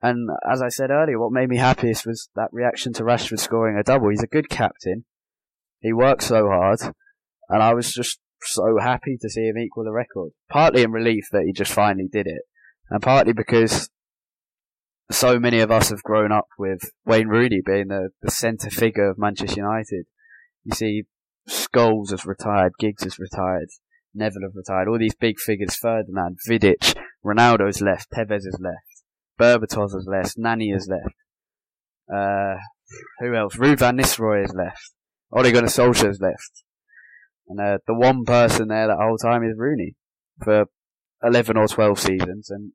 And 0.00 0.30
as 0.50 0.62
I 0.62 0.68
said 0.68 0.90
earlier, 0.90 1.20
what 1.20 1.32
made 1.32 1.50
me 1.50 1.58
happiest 1.58 2.06
was 2.06 2.30
that 2.34 2.48
reaction 2.50 2.94
to 2.94 3.02
Rashford 3.02 3.40
scoring 3.40 3.76
a 3.78 3.82
double. 3.82 4.08
He's 4.08 4.22
a 4.22 4.26
good 4.26 4.48
captain. 4.48 5.04
He 5.80 5.92
works 5.92 6.26
so 6.26 6.48
hard, 6.48 6.80
and 7.50 7.62
I 7.62 7.74
was 7.74 7.92
just 7.92 8.20
so 8.42 8.78
happy 8.80 9.16
to 9.20 9.28
see 9.28 9.42
him 9.42 9.58
equal 9.58 9.84
the 9.84 9.92
record. 9.92 10.30
Partly 10.48 10.82
in 10.82 10.92
relief 10.92 11.28
that 11.32 11.44
he 11.44 11.52
just 11.52 11.72
finally 11.72 12.08
did 12.10 12.26
it, 12.26 12.42
and 12.90 13.02
partly 13.02 13.32
because 13.32 13.90
so 15.10 15.38
many 15.38 15.60
of 15.60 15.70
us 15.70 15.90
have 15.90 16.02
grown 16.02 16.32
up 16.32 16.46
with 16.58 16.92
Wayne 17.04 17.28
Rooney 17.28 17.60
being 17.64 17.88
the, 17.88 18.10
the 18.22 18.30
centre 18.30 18.70
figure 18.70 19.10
of 19.10 19.18
Manchester 19.18 19.60
United. 19.60 20.06
You 20.64 20.74
see 20.74 21.02
Scholes 21.48 22.10
has 22.10 22.24
retired, 22.24 22.72
Giggs 22.78 23.04
has 23.04 23.18
retired, 23.18 23.68
Neville 24.14 24.42
have 24.42 24.54
retired. 24.54 24.88
All 24.88 24.98
these 24.98 25.14
big 25.14 25.38
figures, 25.38 25.76
Ferdinand, 25.76 26.38
Vidic, 26.48 26.94
Ronaldo's 27.24 27.80
left, 27.80 28.10
Tevez 28.10 28.44
has 28.44 28.58
left, 28.60 29.04
Berbatov 29.38 29.92
has 29.92 30.06
left, 30.06 30.38
Nani 30.38 30.70
has 30.70 30.88
left. 30.88 31.14
Uh, 32.12 32.56
who 33.20 33.34
else? 33.34 33.56
Ruud 33.56 33.78
van 33.78 33.96
Nistelrooy 33.96 34.42
has 34.42 34.54
left. 34.54 34.92
Ole 35.32 35.52
Gunnar 35.52 35.68
Solskjaer's 35.68 36.20
left. 36.20 36.64
And 37.50 37.60
uh, 37.60 37.78
the 37.88 37.94
one 37.94 38.24
person 38.24 38.68
there 38.68 38.86
that 38.86 38.96
whole 38.96 39.18
time 39.18 39.42
is 39.42 39.56
Rooney 39.56 39.94
for 40.42 40.66
11 41.24 41.56
or 41.56 41.66
12 41.66 41.98
seasons. 41.98 42.48
And 42.48 42.70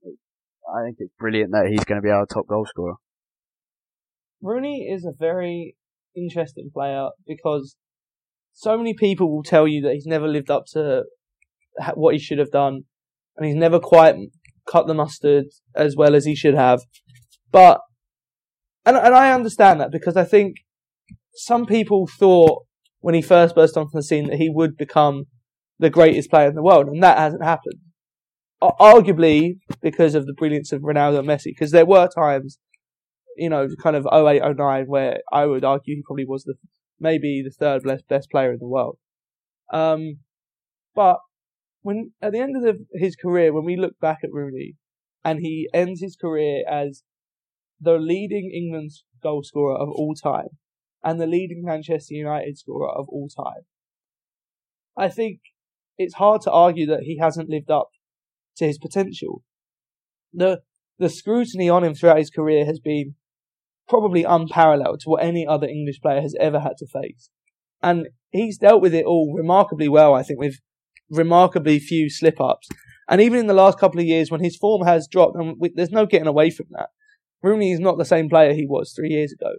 I 0.68 0.84
think 0.84 0.98
it's 1.00 1.14
brilliant 1.18 1.52
that 1.52 1.68
he's 1.70 1.86
going 1.86 2.02
to 2.02 2.06
be 2.06 2.12
our 2.12 2.26
top 2.26 2.46
goal 2.48 2.66
scorer. 2.66 2.96
Rooney 4.42 4.90
is 4.92 5.06
a 5.06 5.14
very 5.18 5.78
interesting 6.14 6.72
player 6.74 7.08
because 7.26 7.78
so 8.52 8.78
many 8.78 8.94
people 8.94 9.34
will 9.34 9.44
tell 9.44 9.66
you 9.66 9.82
that 9.84 9.94
he's 9.94 10.06
never 10.06 10.28
lived 10.28 10.52
up 10.52 10.66
to 10.74 11.04
what 11.94 12.14
he 12.14 12.20
should 12.20 12.40
have 12.40 12.52
done, 12.52 12.82
and 13.38 13.46
he's 13.46 13.56
never 13.56 13.80
quite 13.80 14.16
cut 14.70 14.88
the 14.88 14.94
mustard 14.94 15.46
as 15.74 15.96
well 15.96 16.16
as 16.16 16.26
he 16.26 16.36
should 16.36 16.54
have. 16.54 16.82
But 17.50 17.80
and 18.86 18.98
and 18.98 19.16
I 19.16 19.34
understand 19.34 19.80
that 19.80 19.92
because 19.92 20.18
I 20.18 20.26
think 20.26 20.58
some 21.34 21.66
people 21.66 22.08
thought 22.20 22.65
when 23.06 23.14
he 23.14 23.22
first 23.22 23.54
burst 23.54 23.78
onto 23.78 23.92
the 23.94 24.02
scene 24.02 24.26
that 24.26 24.40
he 24.40 24.50
would 24.50 24.76
become 24.76 25.26
the 25.78 25.92
greatest 25.92 26.28
player 26.28 26.48
in 26.48 26.56
the 26.56 26.64
world, 26.64 26.88
and 26.88 27.04
that 27.04 27.20
hasn't 27.20 27.44
happened. 27.44 27.80
Arguably 28.64 29.60
because 29.80 30.16
of 30.16 30.26
the 30.26 30.34
brilliance 30.34 30.72
of 30.72 30.82
Ronaldo 30.82 31.20
and 31.20 31.28
Messi, 31.28 31.52
because 31.54 31.70
there 31.70 31.86
were 31.86 32.08
times, 32.08 32.58
you 33.38 33.48
know, 33.48 33.68
kind 33.84 33.96
of 33.96 34.08
08, 34.12 34.42
09, 34.58 34.86
where 34.88 35.20
I 35.32 35.46
would 35.46 35.64
argue 35.64 35.98
he 35.98 36.02
probably 36.04 36.26
was 36.26 36.46
the 36.46 36.56
maybe 37.00 37.44
the 37.46 37.52
third 37.52 37.84
best 37.84 38.08
best 38.08 38.32
player 38.32 38.52
in 38.52 38.58
the 38.60 38.68
world. 38.68 38.98
Um, 39.72 40.22
but 40.96 41.20
when 41.84 42.12
at 42.24 42.32
the 42.32 42.40
end 42.40 42.58
of 42.58 42.64
the, 42.64 42.86
his 42.96 43.16
career, 43.16 43.54
when 43.54 43.66
we 43.66 43.78
look 43.78 44.00
back 44.00 44.22
at 44.24 44.34
Rooney, 44.34 44.78
and 45.24 45.42
he 45.42 45.70
ends 45.76 46.02
his 46.02 46.16
career 46.16 46.64
as 46.68 47.04
the 47.80 48.00
leading 48.00 48.50
England's 48.52 49.04
goal 49.22 49.44
scorer 49.44 49.78
of 49.78 49.90
all 49.90 50.16
time 50.16 50.58
and 51.06 51.22
the 51.22 51.28
leading 51.28 51.64
Manchester 51.64 52.16
United 52.16 52.58
scorer 52.58 52.90
of 52.90 53.08
all 53.10 53.30
time, 53.30 53.64
I 54.98 55.08
think 55.08 55.40
it's 55.98 56.16
hard 56.16 56.42
to 56.42 56.52
argue 56.52 56.88
that 56.88 57.04
he 57.04 57.20
hasn't 57.20 57.50
lived 57.50 57.70
up 57.70 57.90
to 58.58 58.66
his 58.66 58.80
potential. 58.80 59.44
The 60.34 60.62
the 60.98 61.10
scrutiny 61.10 61.70
on 61.70 61.84
him 61.84 61.94
throughout 61.94 62.18
his 62.18 62.30
career 62.30 62.66
has 62.66 62.80
been 62.80 63.16
probably 63.88 64.24
unparalleled 64.24 65.02
to 65.02 65.10
what 65.10 65.24
any 65.24 65.46
other 65.46 65.68
English 65.68 66.02
player 66.02 66.22
has 66.22 66.34
ever 66.40 66.60
had 66.60 66.78
to 66.78 66.88
face. 66.88 67.30
And 67.84 68.08
he's 68.32 68.58
dealt 68.58 68.82
with 68.82 68.94
it 68.94 69.06
all 69.06 69.34
remarkably 69.36 69.90
well, 69.90 70.16
I 70.16 70.24
think, 70.24 70.40
with 70.40 70.56
remarkably 71.10 71.80
few 71.80 72.10
slip 72.10 72.40
ups. 72.40 72.68
And 73.10 73.22
even 73.22 73.40
in 73.40 73.48
the 73.48 73.54
last 73.54 73.78
couple 73.78 74.00
of 74.00 74.08
years 74.08 74.32
when 74.32 74.44
his 74.44 74.56
form 74.56 74.86
has 74.88 75.08
dropped, 75.08 75.36
and 75.36 75.58
we, 75.60 75.72
there's 75.76 75.92
no 75.92 76.06
getting 76.06 76.28
away 76.28 76.50
from 76.50 76.68
that, 76.72 76.90
Rooney 77.44 77.74
is 77.74 77.80
not 77.80 77.98
the 77.98 78.06
same 78.06 78.30
player 78.30 78.54
he 78.54 78.66
was 78.66 78.94
three 78.94 79.10
years 79.10 79.34
ago. 79.34 79.52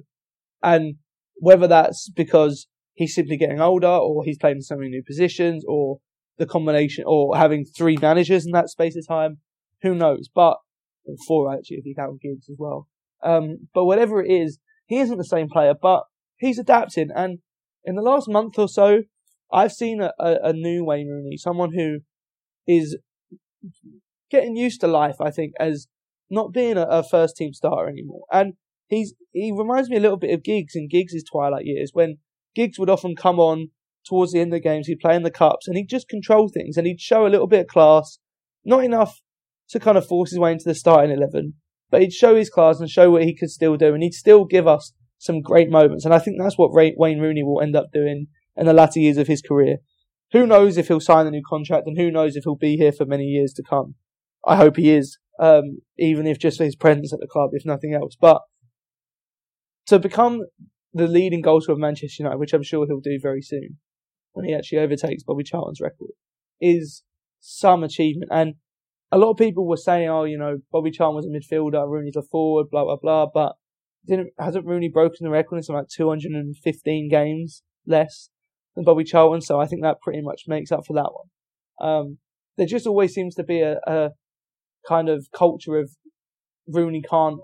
And 0.62 0.96
whether 1.36 1.66
that's 1.66 2.10
because 2.10 2.66
he's 2.94 3.14
simply 3.14 3.36
getting 3.36 3.60
older 3.60 3.86
or 3.86 4.24
he's 4.24 4.38
playing 4.38 4.56
in 4.56 4.62
so 4.62 4.76
many 4.76 4.90
new 4.90 5.02
positions 5.02 5.64
or 5.68 5.98
the 6.38 6.46
combination 6.46 7.04
or 7.06 7.36
having 7.36 7.64
three 7.64 7.96
managers 7.96 8.44
in 8.46 8.52
that 8.52 8.68
space 8.68 8.96
of 8.96 9.06
time, 9.06 9.38
who 9.82 9.94
knows? 9.94 10.28
But 10.34 10.56
four 11.26 11.52
actually, 11.52 11.78
if 11.78 11.86
you 11.86 11.94
count 11.94 12.20
Giggs 12.20 12.48
as 12.50 12.56
well. 12.58 12.88
Um, 13.22 13.68
but 13.74 13.84
whatever 13.84 14.22
it 14.22 14.30
is, 14.30 14.58
he 14.86 14.98
isn't 14.98 15.18
the 15.18 15.24
same 15.24 15.48
player, 15.48 15.74
but 15.80 16.04
he's 16.36 16.58
adapting. 16.58 17.10
And 17.14 17.38
in 17.84 17.96
the 17.96 18.02
last 18.02 18.28
month 18.28 18.58
or 18.58 18.68
so, 18.68 19.02
I've 19.52 19.72
seen 19.72 20.00
a, 20.00 20.12
a, 20.18 20.36
a 20.44 20.52
new 20.52 20.84
Wayne 20.84 21.08
Rooney, 21.08 21.36
someone 21.36 21.72
who 21.72 22.00
is 22.66 22.98
getting 24.30 24.56
used 24.56 24.80
to 24.80 24.86
life, 24.86 25.16
I 25.20 25.30
think, 25.30 25.52
as 25.58 25.86
not 26.28 26.52
being 26.52 26.76
a, 26.76 26.82
a, 26.82 27.04
first 27.04 27.36
team 27.36 27.52
starter 27.52 27.88
anymore. 27.88 28.24
And 28.32 28.54
he's 28.88 29.14
he 29.32 29.52
reminds 29.56 29.88
me 29.88 29.96
a 29.96 30.00
little 30.00 30.16
bit 30.16 30.32
of 30.32 30.42
Giggs 30.42 30.74
in 30.74 30.88
Giggs' 30.88 31.24
twilight 31.30 31.64
years 31.64 31.90
when 31.92 32.18
Giggs 32.54 32.78
would 32.78 32.90
often 32.90 33.14
come 33.16 33.38
on 33.38 33.68
towards 34.06 34.32
the 34.32 34.40
end 34.40 34.52
of 34.52 34.56
the 34.56 34.68
games, 34.68 34.86
he'd 34.86 35.00
play 35.00 35.16
in 35.16 35.24
the 35.24 35.30
cups 35.30 35.66
and 35.66 35.76
he'd 35.76 35.88
just 35.88 36.08
control 36.08 36.48
things 36.48 36.76
and 36.76 36.86
he'd 36.86 37.00
show 37.00 37.26
a 37.26 37.28
little 37.28 37.46
bit 37.46 37.62
of 37.62 37.66
class, 37.66 38.18
not 38.64 38.84
enough 38.84 39.20
to 39.70 39.80
kind 39.80 39.98
of 39.98 40.06
force 40.06 40.30
his 40.30 40.38
way 40.38 40.52
into 40.52 40.64
the 40.64 40.74
starting 40.74 41.10
eleven, 41.10 41.54
but 41.90 42.00
he'd 42.00 42.12
show 42.12 42.36
his 42.36 42.50
class 42.50 42.78
and 42.80 42.88
show 42.88 43.10
what 43.10 43.24
he 43.24 43.34
could 43.34 43.50
still 43.50 43.76
do, 43.76 43.94
and 43.94 44.02
he'd 44.02 44.14
still 44.14 44.44
give 44.44 44.66
us 44.66 44.92
some 45.18 45.40
great 45.40 45.70
moments. 45.70 46.04
And 46.04 46.14
I 46.14 46.18
think 46.18 46.36
that's 46.38 46.58
what 46.58 46.72
Wayne 46.72 47.18
Rooney 47.18 47.42
will 47.42 47.60
end 47.60 47.74
up 47.74 47.86
doing 47.92 48.26
in 48.56 48.66
the 48.66 48.72
latter 48.72 49.00
years 49.00 49.16
of 49.16 49.26
his 49.26 49.42
career. 49.42 49.78
Who 50.32 50.46
knows 50.46 50.76
if 50.76 50.88
he'll 50.88 51.00
sign 51.00 51.26
a 51.26 51.30
new 51.30 51.42
contract, 51.48 51.86
and 51.86 51.98
who 51.98 52.10
knows 52.10 52.36
if 52.36 52.44
he'll 52.44 52.56
be 52.56 52.76
here 52.76 52.92
for 52.92 53.06
many 53.06 53.24
years 53.24 53.52
to 53.54 53.62
come. 53.62 53.94
I 54.46 54.56
hope 54.56 54.76
he 54.76 54.90
is, 54.90 55.18
um, 55.40 55.78
even 55.98 56.26
if 56.26 56.38
just 56.38 56.58
for 56.58 56.64
his 56.64 56.76
presence 56.76 57.12
at 57.12 57.20
the 57.20 57.28
club, 57.28 57.50
if 57.52 57.64
nothing 57.64 57.94
else. 57.94 58.16
But 58.20 58.42
to 59.86 59.98
become 59.98 60.42
the 60.92 61.06
leading 61.06 61.40
goal 61.40 61.60
scorer 61.60 61.74
of 61.74 61.80
Manchester 61.80 62.22
United, 62.22 62.38
which 62.38 62.52
I'm 62.52 62.62
sure 62.62 62.86
he'll 62.86 63.00
do 63.00 63.18
very 63.20 63.42
soon, 63.42 63.78
when 64.32 64.44
he 64.44 64.54
actually 64.54 64.78
overtakes 64.78 65.22
Bobby 65.22 65.44
Charlton's 65.44 65.80
record 65.80 66.10
is 66.60 67.02
some 67.40 67.84
achievement. 67.84 68.30
And 68.32 68.54
a 69.12 69.18
lot 69.18 69.30
of 69.30 69.36
people 69.36 69.66
were 69.66 69.76
saying, 69.76 70.08
oh, 70.08 70.24
you 70.24 70.38
know, 70.38 70.58
Bobby 70.72 70.90
Charlton 70.90 71.16
was 71.16 71.26
a 71.26 71.28
midfielder, 71.28 71.88
Rooney's 71.88 72.16
a 72.16 72.22
forward, 72.22 72.66
blah, 72.70 72.84
blah, 72.84 72.96
blah. 72.96 73.26
But 73.32 73.54
didn't, 74.06 74.30
hasn't 74.38 74.66
Rooney 74.66 74.88
broken 74.88 75.18
the 75.22 75.30
record 75.30 75.56
in 75.56 75.62
something 75.62 75.80
like 75.80 75.88
215 75.88 77.08
games 77.08 77.62
less 77.86 78.30
than 78.74 78.84
Bobby 78.84 79.04
Charlton? 79.04 79.40
So 79.40 79.60
I 79.60 79.66
think 79.66 79.82
that 79.82 80.00
pretty 80.00 80.22
much 80.22 80.42
makes 80.46 80.72
up 80.72 80.86
for 80.86 80.94
that 80.94 81.10
one. 81.12 81.88
Um, 81.88 82.18
there 82.56 82.66
just 82.66 82.86
always 82.86 83.12
seems 83.12 83.34
to 83.36 83.44
be 83.44 83.60
a, 83.60 83.76
a 83.86 84.10
kind 84.88 85.08
of 85.08 85.26
culture 85.34 85.78
of 85.78 85.90
Rooney 86.66 87.02
can't 87.02 87.40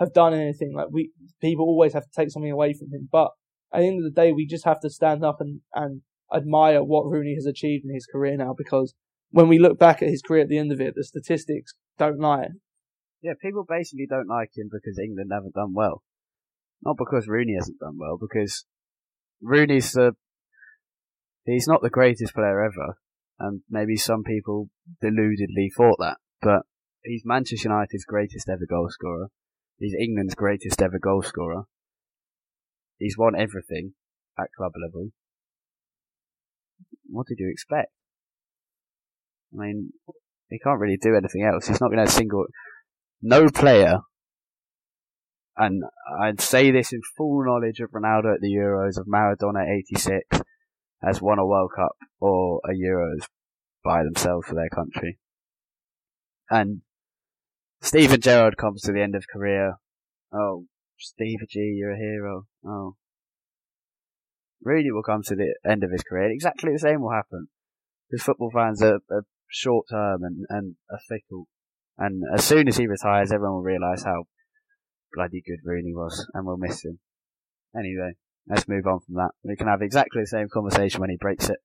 have 0.00 0.12
done 0.12 0.34
anything. 0.34 0.72
Like 0.74 0.88
we, 0.90 1.12
people 1.40 1.66
always 1.66 1.92
have 1.92 2.04
to 2.04 2.10
take 2.16 2.30
something 2.30 2.50
away 2.50 2.72
from 2.72 2.88
him. 2.90 3.08
But 3.12 3.28
at 3.72 3.80
the 3.80 3.86
end 3.86 4.04
of 4.04 4.12
the 4.12 4.20
day, 4.20 4.32
we 4.32 4.46
just 4.46 4.64
have 4.64 4.80
to 4.80 4.90
stand 4.90 5.24
up 5.24 5.40
and, 5.40 5.60
and 5.74 6.00
admire 6.34 6.82
what 6.82 7.06
Rooney 7.06 7.34
has 7.34 7.46
achieved 7.46 7.84
in 7.84 7.94
his 7.94 8.06
career 8.06 8.36
now 8.36 8.54
because 8.56 8.94
when 9.30 9.46
we 9.46 9.58
look 9.58 9.78
back 9.78 10.02
at 10.02 10.08
his 10.08 10.22
career 10.22 10.42
at 10.42 10.48
the 10.48 10.58
end 10.58 10.72
of 10.72 10.80
it, 10.80 10.94
the 10.96 11.04
statistics 11.04 11.74
don't 11.98 12.18
lie. 12.18 12.48
Yeah, 13.22 13.34
people 13.40 13.64
basically 13.68 14.06
don't 14.08 14.28
like 14.28 14.50
him 14.56 14.70
because 14.72 14.98
England 14.98 15.30
haven't 15.32 15.54
done 15.54 15.74
well. 15.74 16.02
Not 16.82 16.96
because 16.96 17.28
Rooney 17.28 17.54
hasn't 17.54 17.78
done 17.78 17.98
well, 17.98 18.18
because 18.18 18.64
Rooney's 19.42 19.92
the, 19.92 20.12
he's 21.44 21.68
not 21.68 21.82
the 21.82 21.90
greatest 21.90 22.34
player 22.34 22.62
ever, 22.62 22.96
and 23.38 23.60
maybe 23.68 23.96
some 23.96 24.22
people 24.22 24.70
deludedly 25.02 25.70
thought 25.76 25.98
that, 25.98 26.16
but 26.40 26.62
he's 27.04 27.22
Manchester 27.26 27.68
United's 27.68 28.06
greatest 28.06 28.48
ever 28.48 28.64
goal 28.66 28.88
scorer. 28.88 29.28
He's 29.80 29.94
England's 29.98 30.34
greatest 30.34 30.82
ever 30.82 30.98
goal 30.98 31.22
scorer. 31.22 31.64
He's 32.98 33.16
won 33.16 33.34
everything 33.34 33.94
at 34.38 34.52
club 34.56 34.72
level. 34.80 35.08
What 37.08 37.26
did 37.26 37.38
you 37.38 37.48
expect? 37.50 37.90
I 39.54 39.64
mean, 39.64 39.92
he 40.50 40.58
can't 40.58 40.78
really 40.78 40.98
do 41.00 41.16
anything 41.16 41.42
else. 41.42 41.66
He's 41.66 41.80
not 41.80 41.90
going 41.90 42.06
to 42.06 42.12
single. 42.12 42.44
No 43.22 43.48
player, 43.48 44.00
and 45.56 45.82
I'd 46.22 46.42
say 46.42 46.70
this 46.70 46.92
in 46.92 47.00
full 47.16 47.44
knowledge 47.44 47.80
of 47.80 47.90
Ronaldo 47.90 48.34
at 48.34 48.40
the 48.40 48.54
Euros, 48.54 48.98
of 48.98 49.06
Maradona 49.06 49.66
86, 49.78 50.42
has 51.02 51.22
won 51.22 51.38
a 51.38 51.46
World 51.46 51.72
Cup 51.74 51.96
or 52.20 52.60
a 52.64 52.74
Euros 52.74 53.24
by 53.82 54.04
themselves 54.04 54.46
for 54.46 54.54
their 54.54 54.68
country. 54.68 55.18
And 56.50 56.82
Steven 57.82 58.20
Gerrard 58.20 58.56
comes 58.56 58.82
to 58.82 58.92
the 58.92 59.02
end 59.02 59.14
of 59.14 59.24
career. 59.32 59.76
Oh, 60.32 60.66
Steve 60.98 61.40
G, 61.48 61.60
you're 61.78 61.92
a 61.92 61.98
hero. 61.98 62.46
Oh. 62.64 62.96
Rooney 64.62 64.90
will 64.90 65.02
come 65.02 65.22
to 65.24 65.34
the 65.34 65.54
end 65.68 65.82
of 65.82 65.90
his 65.90 66.02
career. 66.02 66.30
Exactly 66.30 66.72
the 66.72 66.78
same 66.78 67.00
will 67.00 67.12
happen. 67.12 67.48
Because 68.10 68.24
football 68.24 68.50
fans 68.52 68.82
are, 68.82 69.00
are 69.10 69.24
short 69.48 69.86
term 69.90 70.22
and, 70.22 70.44
and 70.50 70.76
are 70.90 71.00
fickle. 71.08 71.48
And 71.96 72.22
as 72.34 72.44
soon 72.44 72.68
as 72.68 72.76
he 72.76 72.86
retires, 72.86 73.32
everyone 73.32 73.56
will 73.56 73.62
realise 73.62 74.04
how 74.04 74.24
bloody 75.12 75.42
good 75.46 75.60
Rooney 75.64 75.94
was, 75.94 76.26
and 76.34 76.46
we'll 76.46 76.56
miss 76.56 76.84
him. 76.84 76.98
Anyway, 77.76 78.12
let's 78.46 78.68
move 78.68 78.86
on 78.86 79.00
from 79.00 79.16
that. 79.16 79.30
We 79.42 79.56
can 79.56 79.68
have 79.68 79.82
exactly 79.82 80.22
the 80.22 80.26
same 80.26 80.48
conversation 80.52 81.00
when 81.00 81.10
he 81.10 81.16
breaks 81.16 81.48
it 81.48 81.58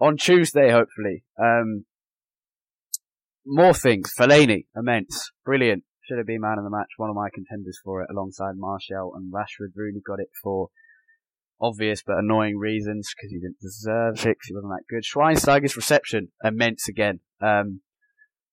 on 0.00 0.16
Tuesday, 0.16 0.70
hopefully. 0.70 1.24
Um, 1.40 1.84
more 3.44 3.74
things. 3.74 4.12
Fellaini, 4.18 4.66
immense, 4.76 5.30
brilliant. 5.44 5.84
Should 6.02 6.18
have 6.18 6.26
been 6.26 6.40
man 6.40 6.58
of 6.58 6.64
the 6.64 6.70
match. 6.70 6.88
One 6.96 7.10
of 7.10 7.16
my 7.16 7.28
contenders 7.32 7.78
for 7.84 8.02
it, 8.02 8.08
alongside 8.10 8.56
Martial 8.56 9.12
and 9.14 9.32
Rashford. 9.32 9.72
Rooney 9.76 10.00
got 10.04 10.18
it 10.18 10.30
for 10.42 10.68
obvious 11.60 12.02
but 12.04 12.18
annoying 12.18 12.58
reasons 12.58 13.14
because 13.14 13.30
he 13.30 13.38
didn't 13.38 13.60
deserve 13.60 14.26
it. 14.26 14.36
He 14.44 14.54
wasn't 14.54 14.72
that 14.72 14.86
good. 14.88 15.04
Schweinsteiger's 15.04 15.76
reception, 15.76 16.32
immense 16.42 16.88
again. 16.88 17.20
Um, 17.40 17.80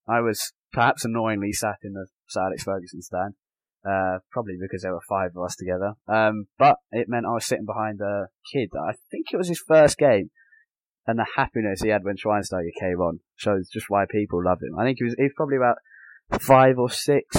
I 0.08 0.22
was 0.22 0.54
perhaps 0.72 1.04
annoyingly 1.04 1.52
sat 1.52 1.78
in 1.84 1.94
the 1.94 2.08
Sir 2.28 2.46
Alex 2.46 2.64
Ferguson 2.64 3.02
stand, 3.02 3.34
uh, 3.84 4.20
probably 4.32 4.58
because 4.62 4.84
there 4.84 4.94
were 4.94 5.02
five 5.10 5.32
of 5.36 5.44
us 5.44 5.56
together. 5.56 5.94
Um, 6.08 6.46
but 6.58 6.78
it 6.92 7.10
meant 7.10 7.26
I 7.26 7.34
was 7.34 7.46
sitting 7.46 7.66
behind 7.66 8.00
a 8.02 8.28
kid. 8.54 8.70
I 8.80 8.94
think 9.10 9.28
it 9.34 9.38
was 9.38 9.50
his 9.50 9.64
first 9.68 9.98
game, 9.98 10.30
and 11.08 11.18
the 11.18 11.26
happiness 11.36 11.82
he 11.82 11.90
had 11.90 12.04
when 12.04 12.18
Schweinsteiger 12.18 12.74
came 12.80 13.00
on 13.00 13.20
shows 13.36 13.70
just 13.70 13.90
why 13.90 14.06
people 14.10 14.44
love 14.44 14.60
him. 14.62 14.78
I 14.78 14.84
think 14.84 14.98
he 15.00 15.06
was 15.06 15.16
he's 15.18 15.34
probably 15.36 15.58
about 15.58 15.78
five 16.40 16.78
or 16.78 16.90
six, 16.90 17.36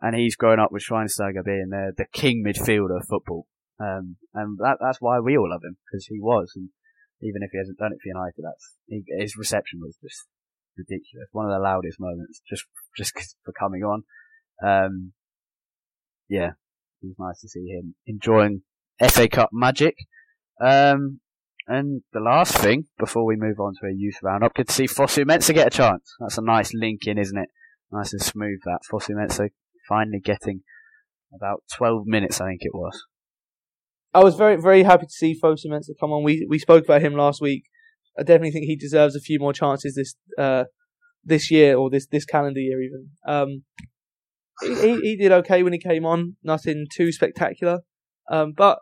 and 0.00 0.16
he's 0.16 0.36
grown 0.36 0.60
up 0.60 0.72
with 0.72 0.84
Schweinsteiger 0.88 1.44
being 1.44 1.68
the 1.70 1.92
the 1.96 2.06
king 2.12 2.44
midfielder 2.46 3.00
of 3.00 3.08
football. 3.08 3.46
Um, 3.80 4.16
and 4.34 4.58
that, 4.58 4.78
that's 4.80 5.00
why 5.00 5.20
we 5.20 5.36
all 5.36 5.50
love 5.50 5.62
him 5.62 5.76
because 5.86 6.06
he 6.06 6.18
was, 6.18 6.52
and 6.56 6.70
even 7.20 7.42
if 7.42 7.50
he 7.52 7.58
hasn't 7.58 7.78
done 7.78 7.92
it 7.92 7.98
for 8.02 8.08
United, 8.08 8.42
that's 8.42 8.74
he, 8.86 9.04
his 9.18 9.36
reception 9.36 9.80
was 9.80 9.96
just 10.02 10.26
ridiculous. 10.76 11.28
One 11.32 11.46
of 11.46 11.52
the 11.52 11.62
loudest 11.62 12.00
moments, 12.00 12.40
just 12.48 12.64
just 12.96 13.14
for 13.44 13.52
coming 13.52 13.82
on. 13.82 14.04
Um, 14.62 15.12
yeah, 16.28 16.52
it 17.02 17.06
was 17.06 17.16
nice 17.18 17.40
to 17.40 17.48
see 17.48 17.66
him 17.68 17.94
enjoying 18.06 18.62
FA 19.00 19.28
Cup 19.28 19.50
magic. 19.52 19.96
Um, 20.60 21.20
and 21.68 22.02
the 22.12 22.20
last 22.20 22.56
thing 22.56 22.84
before 22.98 23.26
we 23.26 23.36
move 23.36 23.60
on 23.60 23.74
to 23.80 23.86
a 23.86 23.92
youth 23.94 24.16
roundup, 24.22 24.54
good 24.54 24.68
to 24.68 24.72
see 24.74 24.86
Fosu 24.86 25.24
Mensah 25.24 25.52
get 25.54 25.66
a 25.66 25.70
chance. 25.70 26.14
That's 26.18 26.38
a 26.38 26.42
nice 26.42 26.72
link 26.72 27.06
in, 27.06 27.18
isn't 27.18 27.36
it? 27.36 27.50
Nice 27.92 28.12
and 28.12 28.22
smooth 28.22 28.60
that 28.64 28.80
Fosu 28.90 29.10
Mensah 29.10 29.50
finally 29.86 30.20
getting 30.20 30.62
about 31.34 31.62
12 31.76 32.06
minutes, 32.06 32.40
I 32.40 32.48
think 32.48 32.60
it 32.62 32.74
was. 32.74 33.04
I 34.14 34.24
was 34.24 34.34
very, 34.34 34.56
very 34.56 34.82
happy 34.82 35.06
to 35.06 35.12
see 35.12 35.38
Fosu 35.38 35.66
Mensah 35.66 35.90
come 36.00 36.10
on. 36.10 36.24
We 36.24 36.46
we 36.48 36.58
spoke 36.58 36.84
about 36.84 37.02
him 37.02 37.14
last 37.14 37.42
week. 37.42 37.64
I 38.18 38.22
definitely 38.22 38.52
think 38.52 38.64
he 38.64 38.76
deserves 38.76 39.14
a 39.14 39.20
few 39.20 39.38
more 39.38 39.52
chances 39.52 39.94
this 39.94 40.14
uh, 40.38 40.64
this 41.22 41.50
year 41.50 41.76
or 41.76 41.90
this 41.90 42.06
this 42.06 42.24
calendar 42.24 42.60
year 42.60 42.80
even. 42.82 43.10
Um, 43.26 43.64
he, 44.62 45.00
he 45.00 45.16
did 45.16 45.30
okay 45.30 45.62
when 45.62 45.74
he 45.74 45.78
came 45.78 46.06
on, 46.06 46.36
nothing 46.42 46.86
too 46.92 47.12
spectacular. 47.12 47.80
Um, 48.30 48.54
but 48.56 48.78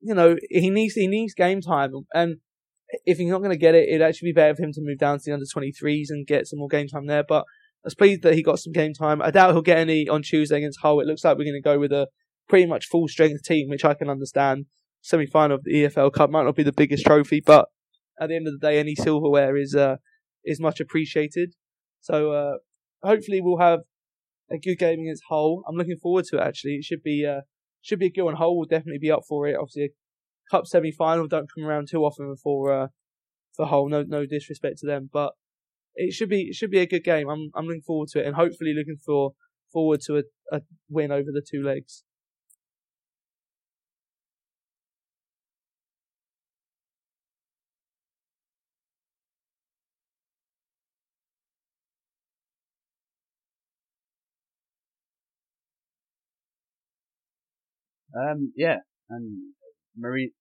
you 0.00 0.14
know 0.14 0.36
he 0.50 0.70
needs 0.70 0.94
he 0.94 1.06
needs 1.06 1.34
game 1.34 1.60
time, 1.60 1.92
and 2.14 2.36
if 3.04 3.18
he's 3.18 3.30
not 3.30 3.38
going 3.38 3.50
to 3.50 3.56
get 3.56 3.74
it, 3.74 3.88
it'd 3.88 4.02
actually 4.02 4.30
be 4.30 4.34
better 4.34 4.54
for 4.54 4.62
him 4.62 4.72
to 4.72 4.80
move 4.82 4.98
down 4.98 5.18
to 5.18 5.24
the 5.24 5.32
under 5.32 5.44
23s 5.44 6.06
and 6.08 6.26
get 6.26 6.46
some 6.46 6.58
more 6.58 6.68
game 6.68 6.88
time 6.88 7.06
there. 7.06 7.24
But 7.26 7.40
I 7.40 7.84
was 7.84 7.94
pleased 7.94 8.22
that 8.22 8.34
he 8.34 8.42
got 8.42 8.58
some 8.58 8.72
game 8.72 8.94
time. 8.94 9.20
I 9.20 9.30
doubt 9.30 9.52
he'll 9.52 9.62
get 9.62 9.78
any 9.78 10.08
on 10.08 10.22
Tuesday 10.22 10.56
against 10.56 10.80
Hull. 10.80 11.00
It 11.00 11.06
looks 11.06 11.24
like 11.24 11.36
we're 11.36 11.44
going 11.44 11.60
to 11.62 11.68
go 11.68 11.78
with 11.78 11.92
a 11.92 12.08
pretty 12.48 12.66
much 12.66 12.86
full 12.86 13.06
strength 13.08 13.42
team, 13.44 13.68
which 13.68 13.84
I 13.84 13.94
can 13.94 14.08
understand. 14.08 14.66
Semi 15.02 15.26
final 15.26 15.56
of 15.56 15.64
the 15.64 15.84
EFL 15.84 16.12
Cup 16.12 16.30
might 16.30 16.44
not 16.44 16.56
be 16.56 16.62
the 16.62 16.72
biggest 16.72 17.04
trophy, 17.06 17.40
but 17.44 17.68
at 18.20 18.28
the 18.28 18.36
end 18.36 18.48
of 18.48 18.58
the 18.58 18.66
day, 18.66 18.78
any 18.78 18.94
silverware 18.94 19.56
is 19.56 19.74
uh, 19.74 19.96
is 20.44 20.60
much 20.60 20.80
appreciated. 20.80 21.54
So 22.00 22.32
uh, 22.32 22.56
hopefully 23.02 23.40
we'll 23.40 23.60
have 23.60 23.80
a 24.50 24.58
good 24.58 24.76
game 24.76 25.00
against 25.00 25.24
Hull. 25.28 25.62
I'm 25.68 25.76
looking 25.76 25.98
forward 26.02 26.24
to 26.30 26.38
it. 26.38 26.42
Actually, 26.42 26.76
it 26.76 26.84
should 26.84 27.02
be 27.02 27.26
uh, 27.26 27.42
should 27.82 27.98
be 27.98 28.06
a 28.06 28.10
good 28.10 28.22
one. 28.22 28.36
Hull 28.36 28.56
will 28.56 28.66
definitely 28.66 28.98
be 28.98 29.10
up 29.10 29.22
for 29.28 29.46
it. 29.46 29.56
Obviously, 29.56 29.84
a 29.84 29.88
cup 30.50 30.66
semi 30.66 30.92
final 30.92 31.26
don't 31.26 31.50
come 31.52 31.64
around 31.64 31.88
too 31.90 32.04
often 32.04 32.34
for 32.36 32.72
uh, 32.72 32.88
for 33.54 33.66
Hull. 33.66 33.88
No 33.88 34.02
no 34.02 34.26
disrespect 34.26 34.78
to 34.78 34.86
them, 34.86 35.08
but 35.12 35.32
it 35.94 36.12
should 36.12 36.28
be 36.28 36.48
it 36.48 36.54
should 36.54 36.70
be 36.70 36.80
a 36.80 36.86
good 36.86 37.04
game. 37.04 37.28
I'm 37.28 37.50
I'm 37.54 37.66
looking 37.66 37.82
forward 37.82 38.08
to 38.10 38.20
it, 38.20 38.26
and 38.26 38.36
hopefully 38.36 38.74
looking 38.74 38.98
for 39.04 39.32
forward 39.72 40.00
to 40.06 40.18
a, 40.18 40.22
a 40.56 40.62
win 40.88 41.12
over 41.12 41.30
the 41.32 41.44
two 41.48 41.62
legs. 41.62 42.04
Um, 58.14 58.52
yeah, 58.56 58.78
and 59.10 59.54
Marie. 59.96 60.32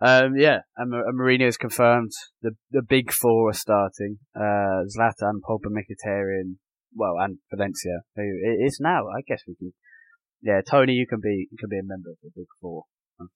Um, 0.00 0.36
yeah, 0.36 0.60
and, 0.76 0.94
and 0.94 1.18
Mourinho 1.18 1.50
confirmed 1.58 2.12
the 2.40 2.52
the 2.70 2.82
big 2.82 3.12
four 3.12 3.50
are 3.50 3.54
starting. 3.54 4.18
Uh, 4.34 4.86
Zlatan, 4.86 5.40
Pogba, 5.42 5.66
Mkhitaryan, 5.66 6.56
well, 6.94 7.14
and 7.18 7.38
Valencia. 7.52 8.02
Who 8.14 8.22
it 8.22 8.64
is 8.64 8.78
now? 8.80 9.08
I 9.08 9.22
guess 9.26 9.42
we 9.46 9.56
can. 9.56 9.72
Yeah, 10.40 10.60
Tony, 10.68 10.92
you 10.92 11.06
can 11.06 11.20
be 11.20 11.48
you 11.50 11.58
can 11.58 11.68
be 11.68 11.78
a 11.78 11.82
member 11.82 12.10
of 12.10 12.16
the 12.22 12.30
big 12.34 12.46
four 12.60 12.84
of, 13.20 13.26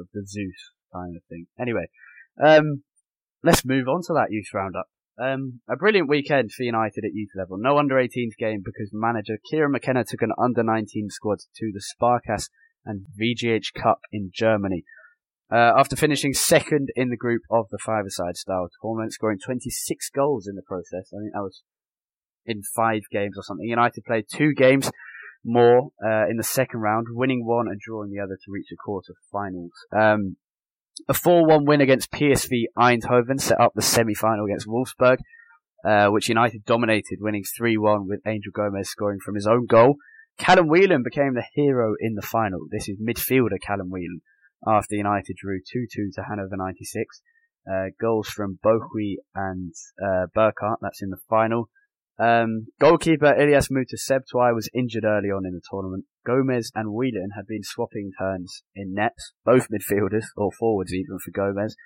of 0.00 0.08
the 0.12 0.26
Zeus 0.26 0.72
kind 0.92 1.16
of 1.16 1.22
thing. 1.28 1.46
Anyway, 1.60 1.86
um, 2.42 2.82
let's 3.44 3.64
move 3.64 3.86
on 3.86 4.02
to 4.06 4.12
that 4.14 4.28
youth 4.30 4.48
roundup. 4.52 4.86
Um, 5.20 5.60
a 5.68 5.76
brilliant 5.76 6.08
weekend 6.08 6.50
for 6.52 6.62
United 6.62 7.04
at 7.04 7.12
youth 7.12 7.30
level. 7.36 7.58
No 7.58 7.76
under 7.76 7.96
18s 7.96 8.36
game 8.38 8.62
because 8.64 8.90
manager 8.92 9.36
Kieran 9.50 9.72
McKenna 9.72 10.04
took 10.04 10.22
an 10.22 10.32
under 10.38 10.62
19 10.62 11.10
squad 11.10 11.40
to 11.56 11.72
the 11.72 11.82
Sparkasse 11.82 12.48
and 12.86 13.04
VGH 13.20 13.74
Cup 13.74 14.00
in 14.10 14.30
Germany. 14.32 14.84
Uh, 15.52 15.72
after 15.76 15.96
finishing 15.96 16.32
second 16.32 16.88
in 16.94 17.10
the 17.10 17.16
group 17.16 17.42
of 17.50 17.66
the 17.70 17.78
five-a-side 17.78 18.36
style 18.36 18.68
tournament, 18.80 19.12
scoring 19.12 19.38
26 19.44 20.08
goals 20.10 20.46
in 20.46 20.54
the 20.54 20.62
process. 20.62 21.12
I 21.12 21.18
think 21.20 21.32
that 21.34 21.42
was 21.42 21.62
in 22.46 22.62
five 22.62 23.02
games 23.10 23.36
or 23.36 23.42
something. 23.42 23.66
United 23.66 24.04
played 24.04 24.24
two 24.32 24.54
games 24.54 24.90
more 25.44 25.90
uh, 26.04 26.28
in 26.28 26.36
the 26.36 26.44
second 26.44 26.80
round, 26.80 27.08
winning 27.10 27.44
one 27.44 27.66
and 27.68 27.80
drawing 27.80 28.10
the 28.10 28.20
other 28.20 28.36
to 28.36 28.50
reach 28.50 28.68
the 28.70 28.76
quarter 28.76 29.14
finals. 29.32 29.72
Um, 29.92 30.36
A 31.08 31.12
4-1 31.12 31.66
win 31.66 31.80
against 31.80 32.10
PSV 32.10 32.64
Eindhoven 32.78 33.40
set 33.40 33.60
up 33.60 33.72
the 33.74 33.82
semi-final 33.82 34.46
against 34.46 34.66
Wolfsburg, 34.66 35.18
uh, 35.84 36.08
which 36.08 36.28
United 36.28 36.64
dominated, 36.64 37.18
winning 37.20 37.44
3-1 37.60 38.06
with 38.06 38.20
Angel 38.26 38.52
Gomes 38.52 38.88
scoring 38.88 39.18
from 39.24 39.34
his 39.34 39.46
own 39.46 39.66
goal. 39.66 39.96
Callum 40.38 40.68
Whelan 40.68 41.02
became 41.02 41.34
the 41.34 41.44
hero 41.54 41.94
in 42.00 42.14
the 42.14 42.22
final. 42.22 42.60
This 42.70 42.88
is 42.88 42.98
midfielder 42.98 43.60
Callum 43.60 43.90
Whelan 43.90 44.22
after 44.66 44.94
United 44.94 45.36
drew 45.36 45.60
2-2 45.60 46.12
to 46.14 46.22
Hannover 46.28 46.56
96. 46.56 47.22
Uh, 47.70 47.90
goals 48.00 48.28
from 48.28 48.58
Bohui 48.64 49.16
and 49.34 49.72
uh, 50.02 50.26
Burkart, 50.34 50.76
that's 50.80 51.02
in 51.02 51.10
the 51.10 51.20
final. 51.28 51.68
Um, 52.18 52.66
goalkeeper 52.80 53.34
Ilias 53.34 53.68
Moutha-Sebtaoui 53.68 54.54
was 54.54 54.68
injured 54.74 55.04
early 55.04 55.30
on 55.30 55.46
in 55.46 55.52
the 55.52 55.62
tournament. 55.70 56.04
Gomes 56.26 56.70
and 56.74 56.92
Whelan 56.92 57.30
had 57.36 57.46
been 57.46 57.62
swapping 57.62 58.12
turns 58.18 58.62
in 58.74 58.94
nets, 58.94 59.32
both 59.44 59.68
midfielders, 59.68 60.26
or 60.36 60.50
forwards 60.52 60.92
even 60.92 61.18
for 61.24 61.30
Gomes. 61.30 61.76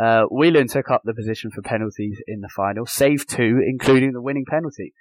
Uh, 0.00 0.24
Whelan 0.30 0.68
took 0.68 0.90
up 0.90 1.02
the 1.04 1.14
position 1.14 1.50
for 1.50 1.62
penalties 1.62 2.20
in 2.26 2.40
the 2.40 2.48
final, 2.48 2.86
saved 2.86 3.28
two, 3.28 3.60
including 3.64 4.12
the 4.12 4.22
winning 4.22 4.44
penalty. 4.48 4.92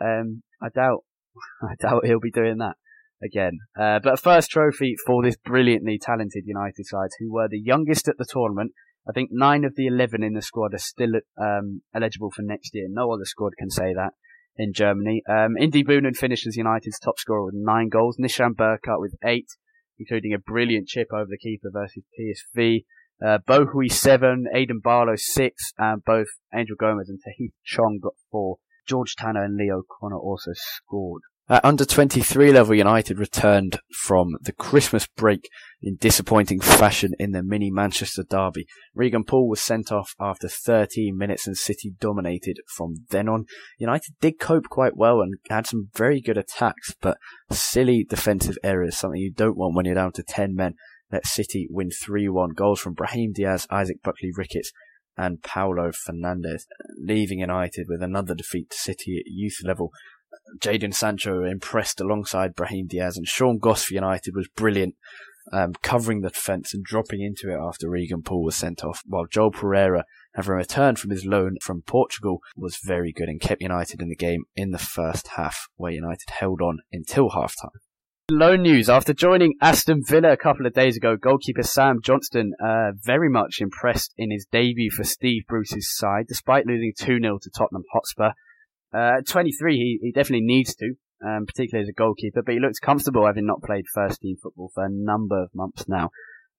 Um, 0.00 0.42
I 0.62 0.68
doubt, 0.68 1.04
I 1.62 1.74
doubt 1.80 2.06
he'll 2.06 2.20
be 2.20 2.30
doing 2.30 2.58
that 2.58 2.76
again. 3.22 3.58
Uh, 3.78 4.00
but 4.02 4.20
first 4.20 4.50
trophy 4.50 4.96
for 5.06 5.22
this 5.22 5.36
brilliantly 5.36 5.98
talented 5.98 6.44
United 6.44 6.86
side, 6.86 7.10
who 7.18 7.32
were 7.32 7.48
the 7.48 7.60
youngest 7.60 8.08
at 8.08 8.18
the 8.18 8.26
tournament. 8.28 8.72
I 9.08 9.12
think 9.12 9.30
nine 9.32 9.64
of 9.64 9.76
the 9.76 9.86
eleven 9.86 10.22
in 10.22 10.32
the 10.32 10.42
squad 10.42 10.72
are 10.72 10.78
still 10.78 11.12
um, 11.38 11.82
eligible 11.94 12.30
for 12.30 12.42
next 12.42 12.74
year. 12.74 12.86
No 12.88 13.12
other 13.12 13.26
squad 13.26 13.52
can 13.58 13.70
say 13.70 13.92
that 13.94 14.12
in 14.56 14.72
Germany. 14.72 15.22
Um, 15.28 15.56
Indy 15.58 15.82
Boonen 15.82 16.16
finishes 16.16 16.56
United's 16.56 16.98
top 16.98 17.18
scorer 17.18 17.46
with 17.46 17.54
nine 17.56 17.88
goals. 17.88 18.16
Nishan 18.18 18.54
Burkart 18.54 19.00
with 19.00 19.14
eight, 19.24 19.48
including 19.98 20.32
a 20.32 20.38
brilliant 20.38 20.88
chip 20.88 21.08
over 21.12 21.26
the 21.28 21.38
keeper 21.38 21.70
versus 21.72 22.04
PSV. 22.18 22.84
Uh, 23.24 23.38
Bohui 23.46 23.90
seven, 23.90 24.46
Aidan 24.54 24.80
Barlow 24.80 25.16
six, 25.16 25.72
and 25.78 26.04
both 26.04 26.26
Angel 26.54 26.76
Gomes 26.78 27.08
and 27.08 27.20
Tahith 27.20 27.52
Chong 27.64 28.00
got 28.02 28.14
four. 28.30 28.56
George 28.86 29.14
Tanner 29.16 29.44
and 29.44 29.56
Lee 29.56 29.70
O'Connor 29.70 30.18
also 30.18 30.50
scored. 30.54 31.22
At 31.46 31.62
under 31.62 31.84
23 31.84 32.52
level, 32.52 32.74
United 32.74 33.18
returned 33.18 33.78
from 33.92 34.36
the 34.40 34.52
Christmas 34.52 35.06
break 35.06 35.50
in 35.82 35.96
disappointing 35.96 36.60
fashion 36.60 37.12
in 37.18 37.32
the 37.32 37.42
mini 37.42 37.70
Manchester 37.70 38.22
derby. 38.22 38.66
Regan 38.94 39.24
Poole 39.24 39.50
was 39.50 39.60
sent 39.60 39.92
off 39.92 40.14
after 40.18 40.48
13 40.48 41.14
minutes 41.14 41.46
and 41.46 41.54
City 41.54 41.92
dominated 42.00 42.60
from 42.74 42.94
then 43.10 43.28
on. 43.28 43.44
United 43.76 44.14
did 44.22 44.40
cope 44.40 44.70
quite 44.70 44.96
well 44.96 45.20
and 45.20 45.34
had 45.50 45.66
some 45.66 45.90
very 45.94 46.22
good 46.22 46.38
attacks, 46.38 46.94
but 47.02 47.18
silly 47.50 48.06
defensive 48.08 48.56
errors, 48.64 48.96
something 48.96 49.20
you 49.20 49.30
don't 49.30 49.58
want 49.58 49.76
when 49.76 49.84
you're 49.84 49.94
down 49.94 50.12
to 50.12 50.22
10 50.22 50.54
men. 50.54 50.76
Let 51.12 51.26
City 51.26 51.68
win 51.70 51.90
3-1. 51.90 52.54
Goals 52.54 52.80
from 52.80 52.94
Brahim 52.94 53.32
Diaz, 53.34 53.66
Isaac 53.70 54.02
Buckley 54.02 54.30
Ricketts, 54.34 54.72
and 55.16 55.42
Paolo 55.42 55.90
Fernandes, 55.92 56.62
leaving 56.98 57.40
United 57.40 57.86
with 57.88 58.02
another 58.02 58.34
defeat 58.34 58.70
to 58.70 58.76
City 58.78 59.18
at 59.18 59.30
youth 59.30 59.58
level. 59.62 59.92
Jadon 60.58 60.94
Sancho 60.94 61.44
impressed 61.44 62.00
alongside 62.00 62.54
Brahim 62.54 62.86
Diaz, 62.86 63.16
and 63.16 63.26
Sean 63.26 63.58
Goss 63.58 63.84
for 63.84 63.94
United 63.94 64.34
was 64.34 64.48
brilliant, 64.48 64.94
um, 65.52 65.74
covering 65.82 66.20
the 66.20 66.30
defence 66.30 66.72
and 66.74 66.84
dropping 66.84 67.20
into 67.20 67.50
it 67.52 67.58
after 67.60 67.90
Regan 67.90 68.22
Poole 68.22 68.44
was 68.44 68.56
sent 68.56 68.84
off, 68.84 69.02
while 69.06 69.26
Joel 69.26 69.50
Pereira, 69.50 70.04
having 70.34 70.54
returned 70.54 70.98
from 70.98 71.10
his 71.10 71.24
loan 71.24 71.56
from 71.60 71.82
Portugal, 71.82 72.40
was 72.56 72.78
very 72.82 73.12
good 73.12 73.28
and 73.28 73.40
kept 73.40 73.62
United 73.62 74.00
in 74.00 74.08
the 74.08 74.16
game 74.16 74.44
in 74.56 74.70
the 74.70 74.78
first 74.78 75.28
half, 75.36 75.68
where 75.76 75.92
United 75.92 76.30
held 76.30 76.60
on 76.60 76.78
until 76.92 77.30
half 77.30 77.54
time. 77.60 77.80
Loan 78.30 78.62
news. 78.62 78.88
After 78.88 79.12
joining 79.12 79.52
Aston 79.60 80.02
Villa 80.02 80.32
a 80.32 80.36
couple 80.38 80.64
of 80.64 80.72
days 80.72 80.96
ago, 80.96 81.14
goalkeeper 81.14 81.62
Sam 81.62 82.00
Johnstone 82.02 82.52
uh, 82.58 82.92
very 83.02 83.28
much 83.28 83.60
impressed 83.60 84.14
in 84.16 84.30
his 84.30 84.46
debut 84.50 84.90
for 84.90 85.04
Steve 85.04 85.42
Bruce's 85.46 85.94
side, 85.94 86.24
despite 86.26 86.66
losing 86.66 86.94
2-0 86.98 87.38
to 87.42 87.50
Tottenham 87.50 87.84
Hotspur. 87.92 88.30
Uh, 88.94 89.18
at 89.18 89.26
23, 89.26 89.76
he, 89.76 89.98
he 90.00 90.12
definitely 90.12 90.46
needs 90.46 90.74
to, 90.76 90.94
um, 91.24 91.46
particularly 91.46 91.82
as 91.82 91.88
a 91.88 91.92
goalkeeper, 91.92 92.42
but 92.42 92.54
he 92.54 92.60
looks 92.60 92.78
comfortable 92.78 93.26
having 93.26 93.46
not 93.46 93.62
played 93.62 93.84
first 93.92 94.20
team 94.20 94.36
football 94.40 94.70
for 94.72 94.84
a 94.84 94.90
number 94.90 95.42
of 95.42 95.50
months 95.54 95.88
now, 95.88 96.10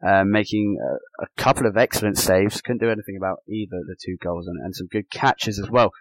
uh, 0.06 0.24
making 0.26 0.78
a, 0.82 1.24
a, 1.24 1.28
couple 1.38 1.66
of 1.66 1.78
excellent 1.78 2.18
saves. 2.18 2.62
Couldn't 2.62 2.82
do 2.82 2.92
anything 2.92 3.16
about 3.18 3.40
either 3.48 3.78
the 3.88 3.96
two 4.04 4.18
goals 4.22 4.48
and, 4.48 4.60
and 4.64 4.76
some 4.76 4.88
good 4.88 5.10
catches 5.10 5.60
as 5.60 5.70
well. 5.70 5.92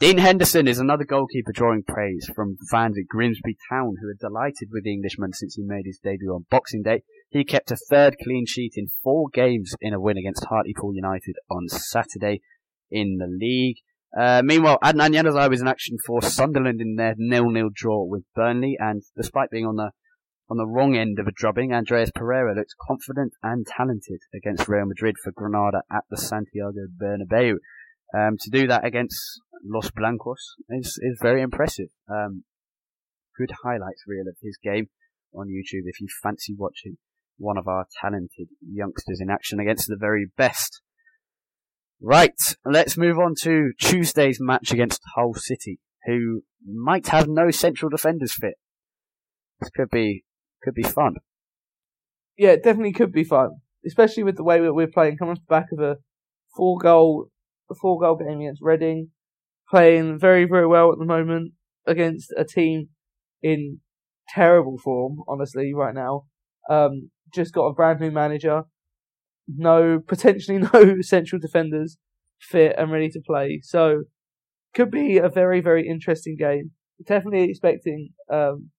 Dean 0.00 0.18
Henderson 0.18 0.68
is 0.68 0.78
another 0.78 1.04
goalkeeper 1.04 1.50
drawing 1.52 1.82
praise 1.82 2.30
from 2.32 2.56
fans 2.70 2.96
at 2.96 3.08
Grimsby 3.08 3.56
Town 3.68 3.96
who 4.00 4.08
are 4.08 4.28
delighted 4.28 4.68
with 4.70 4.84
the 4.84 4.92
Englishman 4.92 5.32
since 5.32 5.56
he 5.56 5.64
made 5.64 5.86
his 5.86 5.98
debut 5.98 6.30
on 6.32 6.46
Boxing 6.50 6.82
Day. 6.84 7.02
He 7.30 7.44
kept 7.44 7.72
a 7.72 7.76
third 7.76 8.16
clean 8.22 8.46
sheet 8.46 8.74
in 8.76 8.92
four 9.02 9.26
games 9.32 9.74
in 9.80 9.92
a 9.92 10.00
win 10.00 10.16
against 10.16 10.44
Hartlepool 10.44 10.94
United 10.94 11.34
on 11.50 11.68
Saturday 11.68 12.42
in 12.92 13.16
the 13.18 13.26
league. 13.26 13.78
Uh, 14.16 14.42
meanwhile, 14.44 14.78
Adnan 14.82 15.14
Januzaj 15.14 15.50
was 15.50 15.60
in 15.60 15.68
action 15.68 15.96
for 16.06 16.22
Sunderland 16.22 16.80
in 16.80 16.96
their 16.96 17.14
nil-nil 17.16 17.70
draw 17.74 18.04
with 18.04 18.24
Burnley, 18.34 18.76
and 18.78 19.02
despite 19.16 19.50
being 19.50 19.66
on 19.66 19.76
the 19.76 19.90
on 20.50 20.56
the 20.56 20.66
wrong 20.66 20.96
end 20.96 21.18
of 21.18 21.26
a 21.26 21.32
drubbing, 21.32 21.74
Andreas 21.74 22.10
Pereira 22.14 22.54
looked 22.54 22.74
confident 22.86 23.34
and 23.42 23.66
talented 23.66 24.20
against 24.34 24.66
Real 24.66 24.86
Madrid 24.86 25.16
for 25.22 25.30
Granada 25.30 25.82
at 25.92 26.04
the 26.08 26.16
Santiago 26.16 26.86
Bernabeu. 26.98 27.56
Um, 28.16 28.38
to 28.40 28.50
do 28.50 28.66
that 28.66 28.86
against 28.86 29.42
Los 29.62 29.90
Blancos 29.90 30.54
is, 30.70 30.98
is 31.02 31.18
very 31.20 31.42
impressive. 31.42 31.88
Um, 32.10 32.44
good 33.36 33.50
highlights 33.62 34.04
reel 34.06 34.26
of 34.26 34.36
his 34.40 34.56
game 34.62 34.88
on 35.34 35.48
YouTube 35.48 35.84
if 35.84 36.00
you 36.00 36.08
fancy 36.22 36.54
watching 36.56 36.96
one 37.36 37.58
of 37.58 37.68
our 37.68 37.86
talented 38.00 38.48
youngsters 38.66 39.20
in 39.20 39.30
action 39.30 39.60
against 39.60 39.86
the 39.86 39.98
very 39.98 40.26
best. 40.36 40.80
Right, 42.00 42.40
let's 42.64 42.96
move 42.96 43.18
on 43.18 43.34
to 43.42 43.72
Tuesday's 43.80 44.38
match 44.40 44.70
against 44.70 45.02
Hull 45.16 45.34
City, 45.34 45.80
who 46.06 46.42
might 46.64 47.08
have 47.08 47.28
no 47.28 47.50
central 47.50 47.90
defenders 47.90 48.32
fit. 48.32 48.54
This 49.60 49.70
could 49.70 49.90
be 49.90 50.24
could 50.62 50.74
be 50.74 50.84
fun. 50.84 51.16
Yeah, 52.36 52.50
it 52.50 52.62
definitely 52.62 52.92
could 52.92 53.12
be 53.12 53.24
fun, 53.24 53.50
especially 53.84 54.22
with 54.22 54.36
the 54.36 54.44
way 54.44 54.60
that 54.60 54.74
we're 54.74 54.86
playing. 54.86 55.16
Coming 55.16 55.32
off 55.32 55.38
the 55.38 55.52
back 55.52 55.66
of 55.72 55.80
a 55.80 55.96
four 56.56 56.78
goal 56.78 57.30
a 57.70 57.74
four 57.74 57.98
goal 57.98 58.16
game 58.16 58.40
against 58.40 58.62
Reading, 58.62 59.10
playing 59.68 60.18
very, 60.18 60.44
very 60.44 60.66
well 60.66 60.92
at 60.92 60.98
the 60.98 61.04
moment 61.04 61.52
against 61.86 62.32
a 62.36 62.44
team 62.44 62.90
in 63.42 63.80
terrible 64.28 64.78
form, 64.78 65.18
honestly, 65.26 65.72
right 65.74 65.94
now. 65.94 66.26
Um, 66.70 67.10
just 67.34 67.52
got 67.52 67.66
a 67.66 67.74
brand 67.74 68.00
new 68.00 68.10
manager. 68.10 68.62
No, 69.48 70.00
potentially 70.06 70.58
no 70.74 71.00
central 71.00 71.40
defenders 71.40 71.96
fit 72.38 72.74
and 72.78 72.92
ready 72.92 73.08
to 73.10 73.20
play. 73.26 73.60
So, 73.62 74.04
could 74.74 74.90
be 74.90 75.18
a 75.18 75.28
very, 75.28 75.60
very 75.60 75.88
interesting 75.88 76.36
game. 76.38 76.72
Definitely 77.04 77.50
expecting, 77.50 78.10
um, 78.30 78.70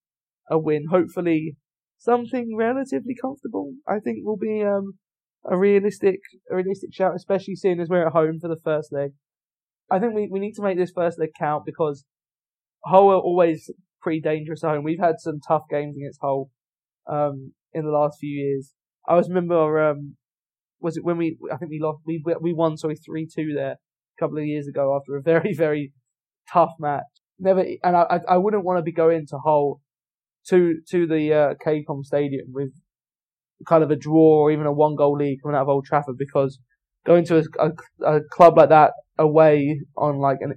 a 0.49 0.57
win. 0.59 0.85
Hopefully, 0.89 1.55
something 1.97 2.55
relatively 2.55 3.15
comfortable. 3.19 3.73
I 3.87 3.99
think 3.99 4.19
will 4.23 4.37
be, 4.37 4.63
um, 4.63 4.93
a 5.49 5.57
realistic, 5.57 6.19
a 6.51 6.55
realistic 6.55 6.93
shout, 6.93 7.15
especially 7.15 7.55
seeing 7.55 7.79
as 7.79 7.89
we're 7.89 8.05
at 8.07 8.13
home 8.13 8.39
for 8.39 8.47
the 8.47 8.59
first 8.63 8.91
leg. 8.91 9.11
I 9.91 9.99
think 9.99 10.13
we, 10.13 10.27
we 10.31 10.39
need 10.39 10.53
to 10.53 10.61
make 10.61 10.77
this 10.77 10.91
first 10.91 11.19
leg 11.19 11.29
count 11.37 11.63
because 11.65 12.05
Hull 12.85 13.09
are 13.09 13.19
always 13.19 13.69
pretty 14.01 14.21
dangerous 14.21 14.63
at 14.63 14.69
home. 14.69 14.83
We've 14.83 14.99
had 14.99 15.15
some 15.19 15.39
tough 15.45 15.63
games 15.69 15.95
against 15.97 16.19
Hull, 16.21 16.51
um, 17.07 17.53
in 17.73 17.85
the 17.85 17.91
last 17.91 18.19
few 18.19 18.29
years. 18.29 18.73
I 19.07 19.13
always 19.13 19.29
remember, 19.29 19.79
um, 19.89 20.15
was 20.81 20.97
it 20.97 21.03
when 21.03 21.17
we, 21.17 21.37
I 21.51 21.57
think 21.57 21.71
we 21.71 21.79
lost, 21.81 21.99
we, 22.05 22.23
we 22.41 22.53
won, 22.53 22.77
sorry, 22.77 22.95
3-2 22.95 23.55
there 23.55 23.71
a 23.71 23.77
couple 24.19 24.37
of 24.37 24.45
years 24.45 24.67
ago 24.67 24.95
after 24.95 25.15
a 25.15 25.21
very, 25.21 25.53
very 25.57 25.93
tough 26.51 26.71
match. 26.79 27.03
Never, 27.37 27.65
and 27.83 27.95
I, 27.95 28.19
I 28.27 28.37
wouldn't 28.37 28.65
want 28.65 28.79
to 28.79 28.83
be 28.83 28.91
going 28.91 29.25
to 29.27 29.37
Hull 29.39 29.81
to, 30.47 30.75
to 30.91 31.07
the, 31.07 31.33
uh, 31.33 31.53
KCOM 31.65 32.03
stadium 32.03 32.47
with 32.51 32.71
kind 33.67 33.83
of 33.83 33.91
a 33.91 33.95
draw 33.95 34.43
or 34.43 34.51
even 34.51 34.65
a 34.65 34.71
one 34.71 34.95
goal 34.95 35.17
lead 35.17 35.39
coming 35.41 35.55
out 35.55 35.63
of 35.63 35.69
Old 35.69 35.85
Trafford 35.85 36.17
because 36.17 36.59
going 37.05 37.25
to 37.25 37.37
a, 37.37 37.43
a, 37.59 38.15
a 38.15 38.19
club 38.31 38.57
like 38.57 38.69
that 38.69 38.91
away 39.17 39.81
on 39.97 40.17
like 40.17 40.37
an, 40.41 40.55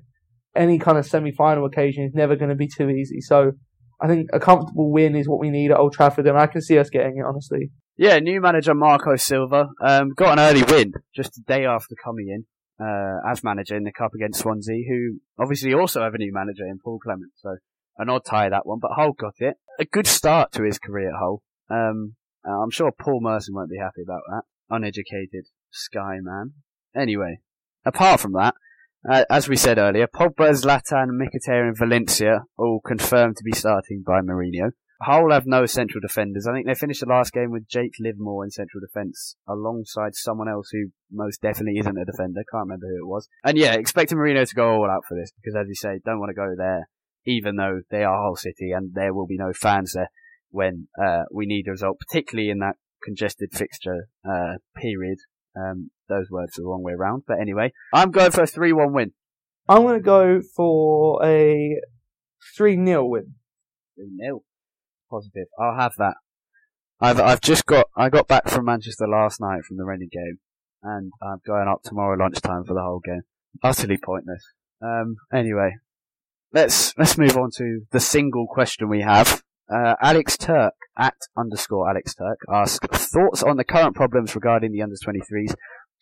any 0.54 0.78
kind 0.78 0.98
of 0.98 1.06
semi 1.06 1.32
final 1.32 1.64
occasion 1.64 2.04
is 2.04 2.14
never 2.14 2.36
going 2.36 2.50
to 2.50 2.54
be 2.54 2.68
too 2.68 2.88
easy. 2.88 3.20
So 3.20 3.52
I 4.00 4.08
think 4.08 4.28
a 4.32 4.40
comfortable 4.40 4.90
win 4.92 5.14
is 5.16 5.28
what 5.28 5.40
we 5.40 5.50
need 5.50 5.70
at 5.70 5.78
Old 5.78 5.92
Trafford, 5.92 6.26
and 6.26 6.38
I 6.38 6.46
can 6.46 6.60
see 6.60 6.78
us 6.78 6.90
getting 6.90 7.18
it, 7.18 7.24
honestly. 7.26 7.70
Yeah, 8.02 8.18
new 8.18 8.40
manager 8.40 8.74
Marco 8.74 9.14
Silva 9.14 9.68
um, 9.80 10.10
got 10.16 10.36
an 10.36 10.40
early 10.40 10.64
win 10.64 10.92
just 11.14 11.38
a 11.38 11.40
day 11.42 11.66
after 11.66 11.94
coming 12.02 12.26
in 12.30 12.44
uh, 12.84 13.30
as 13.30 13.44
manager 13.44 13.76
in 13.76 13.84
the 13.84 13.92
cup 13.92 14.10
against 14.12 14.40
Swansea, 14.40 14.82
who 14.88 15.20
obviously 15.38 15.72
also 15.72 16.02
have 16.02 16.12
a 16.12 16.18
new 16.18 16.32
manager 16.32 16.66
in 16.66 16.80
Paul 16.82 16.98
Clement. 16.98 17.30
So 17.36 17.58
an 17.98 18.10
odd 18.10 18.24
tie 18.24 18.48
that 18.48 18.66
one, 18.66 18.80
but 18.82 18.90
Hull 18.96 19.12
got 19.12 19.34
it. 19.38 19.54
A 19.78 19.84
good 19.84 20.08
start 20.08 20.50
to 20.54 20.64
his 20.64 20.80
career 20.80 21.10
at 21.10 21.20
Hull. 21.20 21.44
Um, 21.70 22.16
I'm 22.44 22.72
sure 22.72 22.90
Paul 22.90 23.20
Merson 23.22 23.54
won't 23.54 23.70
be 23.70 23.78
happy 23.78 24.02
about 24.02 24.22
that. 24.28 24.42
Uneducated 24.68 25.46
Sky 25.70 26.16
man. 26.20 26.54
Anyway, 26.96 27.38
apart 27.84 28.18
from 28.18 28.32
that, 28.32 28.56
uh, 29.08 29.26
as 29.30 29.48
we 29.48 29.54
said 29.54 29.78
earlier, 29.78 30.08
Pogba, 30.08 30.50
Zlatan, 30.60 31.10
Mkhitaryan, 31.10 31.78
Valencia 31.78 32.46
all 32.58 32.80
confirmed 32.84 33.36
to 33.36 33.44
be 33.44 33.52
starting 33.52 34.02
by 34.04 34.22
Mourinho. 34.22 34.72
Hull 35.04 35.30
have 35.30 35.46
no 35.46 35.66
central 35.66 36.00
defenders. 36.00 36.46
I 36.46 36.52
think 36.52 36.66
they 36.66 36.74
finished 36.74 37.00
the 37.00 37.06
last 37.06 37.32
game 37.32 37.50
with 37.50 37.68
Jake 37.68 37.94
Livermore 37.98 38.44
in 38.44 38.50
central 38.50 38.80
defence 38.80 39.36
alongside 39.48 40.14
someone 40.14 40.48
else 40.48 40.68
who 40.70 40.90
most 41.10 41.40
definitely 41.40 41.78
isn't 41.78 41.98
a 41.98 42.04
defender. 42.04 42.42
Can't 42.50 42.66
remember 42.66 42.86
who 42.86 43.04
it 43.04 43.08
was. 43.08 43.28
And 43.44 43.58
yeah, 43.58 43.74
expecting 43.74 44.18
Mourinho 44.18 44.48
to 44.48 44.54
go 44.54 44.70
all 44.70 44.90
out 44.90 45.04
for 45.08 45.16
this 45.16 45.32
because 45.32 45.56
as 45.56 45.68
you 45.68 45.74
say, 45.74 46.00
don't 46.04 46.20
want 46.20 46.30
to 46.30 46.34
go 46.34 46.54
there 46.56 46.88
even 47.24 47.56
though 47.56 47.80
they 47.90 48.02
are 48.02 48.22
Hull 48.22 48.36
City 48.36 48.72
and 48.72 48.94
there 48.94 49.14
will 49.14 49.26
be 49.26 49.36
no 49.36 49.52
fans 49.52 49.92
there 49.92 50.10
when 50.50 50.88
uh, 51.02 51.22
we 51.32 51.46
need 51.46 51.66
a 51.68 51.70
result, 51.70 51.98
particularly 51.98 52.50
in 52.50 52.58
that 52.58 52.76
congested 53.04 53.50
fixture 53.52 54.08
uh, 54.28 54.54
period. 54.76 55.18
Um, 55.56 55.90
those 56.08 56.30
words 56.30 56.58
are 56.58 56.62
the 56.62 56.68
wrong 56.68 56.82
way 56.82 56.92
around. 56.92 57.24
But 57.26 57.40
anyway, 57.40 57.72
I'm 57.92 58.10
going 58.10 58.30
for 58.30 58.42
a 58.42 58.46
3-1 58.46 58.92
win. 58.92 59.12
I'm 59.68 59.82
going 59.82 59.98
to 59.98 60.04
go 60.04 60.40
for 60.54 61.24
a 61.24 61.80
3 62.56 62.84
0 62.84 63.06
win. 63.06 63.34
3 63.96 64.16
0. 64.20 64.42
Positive. 65.12 65.48
I'll 65.60 65.78
have 65.78 65.92
that. 65.98 66.14
I've 66.98 67.20
I've 67.20 67.42
just 67.42 67.66
got 67.66 67.86
I 67.94 68.08
got 68.08 68.28
back 68.28 68.48
from 68.48 68.64
Manchester 68.64 69.06
last 69.06 69.42
night 69.42 69.62
from 69.68 69.76
the 69.76 69.84
Reading 69.84 70.08
game, 70.10 70.38
and 70.82 71.12
I'm 71.22 71.42
going 71.46 71.68
up 71.68 71.82
tomorrow 71.82 72.16
lunchtime 72.16 72.64
for 72.64 72.72
the 72.72 72.80
Hull 72.80 73.00
game. 73.04 73.22
Utterly 73.62 73.98
pointless. 74.02 74.42
Um. 74.80 75.16
Anyway, 75.30 75.76
let's 76.54 76.96
let's 76.96 77.18
move 77.18 77.36
on 77.36 77.50
to 77.58 77.82
the 77.90 78.00
single 78.00 78.46
question 78.48 78.88
we 78.88 79.02
have. 79.02 79.42
Uh, 79.70 79.96
Alex 80.00 80.38
Turk 80.38 80.74
at 80.98 81.16
underscore 81.36 81.90
Alex 81.90 82.14
Turk 82.14 82.38
asks 82.50 83.06
thoughts 83.06 83.42
on 83.42 83.58
the 83.58 83.64
current 83.64 83.94
problems 83.94 84.34
regarding 84.34 84.72
the 84.72 84.80
under 84.80 84.96
23s, 84.96 85.54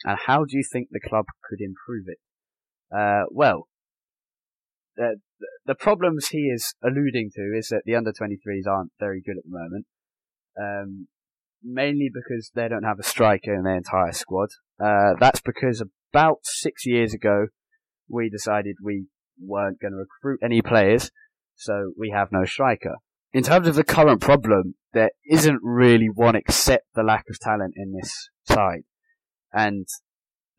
and 0.05 0.19
how 0.27 0.45
do 0.45 0.57
you 0.57 0.63
think 0.63 0.89
the 0.93 1.01
club 1.01 1.25
could 1.49 1.61
improve 1.61 2.05
it? 2.07 2.19
Uh, 2.97 3.25
well, 3.31 3.67
the, 5.01 5.47
the 5.67 5.75
problems 5.75 6.29
he 6.29 6.51
is 6.55 6.75
alluding 6.83 7.31
to 7.35 7.53
is 7.57 7.69
that 7.69 7.83
the 7.85 7.95
under 7.95 8.13
23s 8.13 8.67
aren't 8.71 8.93
very 9.01 9.23
good 9.25 9.39
at 9.39 9.45
the 9.45 9.59
moment. 9.59 9.87
Um, 10.61 11.09
mainly 11.63 12.11
because 12.13 12.51
they 12.55 12.69
don't 12.69 12.85
have 12.85 12.99
a 12.99 13.05
striker 13.05 13.55
in 13.55 13.65
their 13.65 13.77
entire 13.77 14.13
squad. 14.13 14.49
Uh, 14.83 15.15
that's 15.19 15.41
because 15.41 15.83
about 16.13 16.39
six 16.43 16.87
years 16.87 17.15
ago, 17.15 17.47
we 18.09 18.29
decided 18.29 18.77
we 18.83 19.07
weren't 19.41 19.81
going 19.81 19.93
to 19.93 19.99
recruit 19.99 20.41
any 20.43 20.63
players, 20.63 21.11
so 21.55 21.93
we 21.99 22.11
have 22.11 22.33
no 22.33 22.45
striker. 22.45 22.97
In 23.33 23.43
terms 23.43 23.69
of 23.69 23.77
the 23.77 23.85
current 23.85 24.21
problem, 24.21 24.75
there 24.93 25.11
isn't 25.31 25.61
really 25.63 26.09
one 26.13 26.35
except 26.35 26.87
the 26.95 27.03
lack 27.03 27.27
of 27.31 27.39
talent 27.39 27.75
in 27.77 27.93
this 27.93 28.29
side. 28.45 28.83
And 29.53 29.87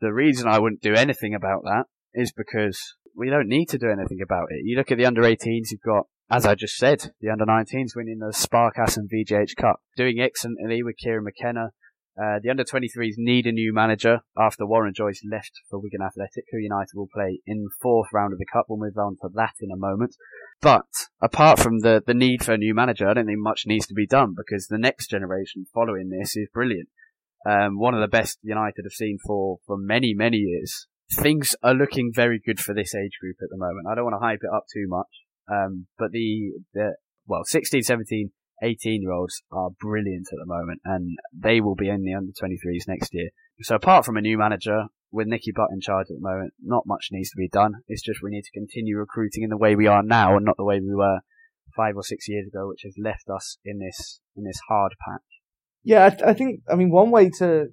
the 0.00 0.12
reason 0.12 0.48
I 0.48 0.58
wouldn't 0.58 0.80
do 0.80 0.94
anything 0.94 1.34
about 1.34 1.64
that 1.64 1.84
is 2.14 2.32
because 2.32 2.96
we 3.14 3.30
don't 3.30 3.48
need 3.48 3.68
to 3.70 3.78
do 3.78 3.90
anything 3.90 4.20
about 4.22 4.48
it. 4.50 4.62
You 4.64 4.76
look 4.76 4.90
at 4.90 4.98
the 4.98 5.06
under 5.06 5.22
18s, 5.22 5.70
you've 5.70 5.80
got, 5.84 6.06
as 6.30 6.46
I 6.46 6.54
just 6.54 6.76
said, 6.76 7.12
the 7.20 7.30
under 7.30 7.44
19s 7.44 7.94
winning 7.94 8.18
the 8.18 8.32
Sparkasse 8.32 8.96
and 8.96 9.10
VGH 9.10 9.56
Cup, 9.56 9.80
doing 9.96 10.20
excellently 10.20 10.82
with 10.82 10.96
Kieran 10.96 11.24
McKenna. 11.24 11.70
Uh, 12.20 12.38
the 12.42 12.50
under 12.50 12.64
23s 12.64 13.14
need 13.16 13.46
a 13.46 13.52
new 13.52 13.72
manager 13.72 14.20
after 14.36 14.66
Warren 14.66 14.92
Joyce 14.94 15.22
left 15.30 15.52
for 15.70 15.78
Wigan 15.78 16.02
Athletic, 16.02 16.44
who 16.50 16.58
United 16.58 16.90
will 16.94 17.08
play 17.12 17.40
in 17.46 17.64
the 17.64 17.70
fourth 17.80 18.08
round 18.12 18.34
of 18.34 18.38
the 18.38 18.44
Cup. 18.52 18.66
We'll 18.68 18.78
move 18.78 18.98
on 18.98 19.16
to 19.22 19.30
that 19.34 19.54
in 19.60 19.70
a 19.70 19.78
moment. 19.78 20.14
But 20.60 20.84
apart 21.22 21.58
from 21.58 21.80
the, 21.80 22.02
the 22.06 22.12
need 22.14 22.44
for 22.44 22.52
a 22.52 22.58
new 22.58 22.74
manager, 22.74 23.08
I 23.08 23.14
don't 23.14 23.26
think 23.26 23.38
much 23.38 23.64
needs 23.66 23.86
to 23.86 23.94
be 23.94 24.06
done 24.06 24.34
because 24.36 24.66
the 24.66 24.78
next 24.78 25.08
generation 25.08 25.66
following 25.72 26.10
this 26.10 26.36
is 26.36 26.48
brilliant. 26.52 26.88
Um, 27.48 27.78
one 27.78 27.94
of 27.94 28.00
the 28.00 28.08
best 28.08 28.38
United 28.42 28.84
have 28.84 28.92
seen 28.92 29.18
for, 29.26 29.58
for 29.66 29.76
many, 29.78 30.12
many 30.14 30.36
years 30.36 30.86
things 31.18 31.54
are 31.62 31.74
looking 31.74 32.12
very 32.14 32.40
good 32.44 32.60
for 32.60 32.74
this 32.74 32.94
age 32.94 33.12
group 33.20 33.36
at 33.42 33.48
the 33.50 33.56
moment. 33.56 33.86
I 33.90 33.94
don't 33.94 34.04
want 34.04 34.14
to 34.20 34.26
hype 34.26 34.40
it 34.42 34.54
up 34.54 34.64
too 34.72 34.86
much, 34.88 35.08
um, 35.50 35.86
but 35.98 36.12
the, 36.12 36.52
the, 36.74 36.96
well, 37.26 37.42
16, 37.44 37.82
17, 37.82 38.30
18 38.62 39.02
year 39.02 39.12
olds 39.12 39.42
are 39.50 39.70
brilliant 39.80 40.28
at 40.32 40.38
the 40.38 40.46
moment 40.46 40.80
and 40.84 41.18
they 41.36 41.60
will 41.60 41.74
be 41.74 41.88
in 41.88 42.04
the 42.04 42.14
under 42.14 42.32
23s 42.32 42.86
next 42.86 43.12
year. 43.12 43.30
So 43.60 43.74
apart 43.74 44.04
from 44.04 44.16
a 44.16 44.20
new 44.20 44.38
manager 44.38 44.84
with 45.10 45.26
Nicky 45.26 45.52
Butt 45.54 45.68
in 45.72 45.80
charge 45.80 46.06
at 46.10 46.16
the 46.16 46.28
moment, 46.28 46.54
not 46.62 46.86
much 46.86 47.08
needs 47.10 47.30
to 47.30 47.36
be 47.36 47.48
done. 47.48 47.74
It's 47.88 48.02
just 48.02 48.22
we 48.22 48.30
need 48.30 48.44
to 48.44 48.58
continue 48.58 48.98
recruiting 48.98 49.42
in 49.42 49.50
the 49.50 49.58
way 49.58 49.74
we 49.74 49.86
are 49.86 50.02
now 50.02 50.36
and 50.36 50.44
not 50.44 50.56
the 50.56 50.64
way 50.64 50.80
we 50.80 50.94
were 50.94 51.20
five 51.76 51.96
or 51.96 52.02
six 52.02 52.28
years 52.28 52.46
ago, 52.46 52.68
which 52.68 52.82
has 52.84 52.94
left 52.98 53.28
us 53.28 53.58
in 53.64 53.78
this, 53.78 54.20
in 54.36 54.44
this 54.44 54.60
hard 54.68 54.94
patch. 55.06 55.22
Yeah, 55.84 56.06
I, 56.06 56.10
th- 56.10 56.22
I 56.22 56.34
think, 56.34 56.60
I 56.70 56.76
mean, 56.76 56.90
one 56.90 57.10
way 57.10 57.30
to 57.38 57.66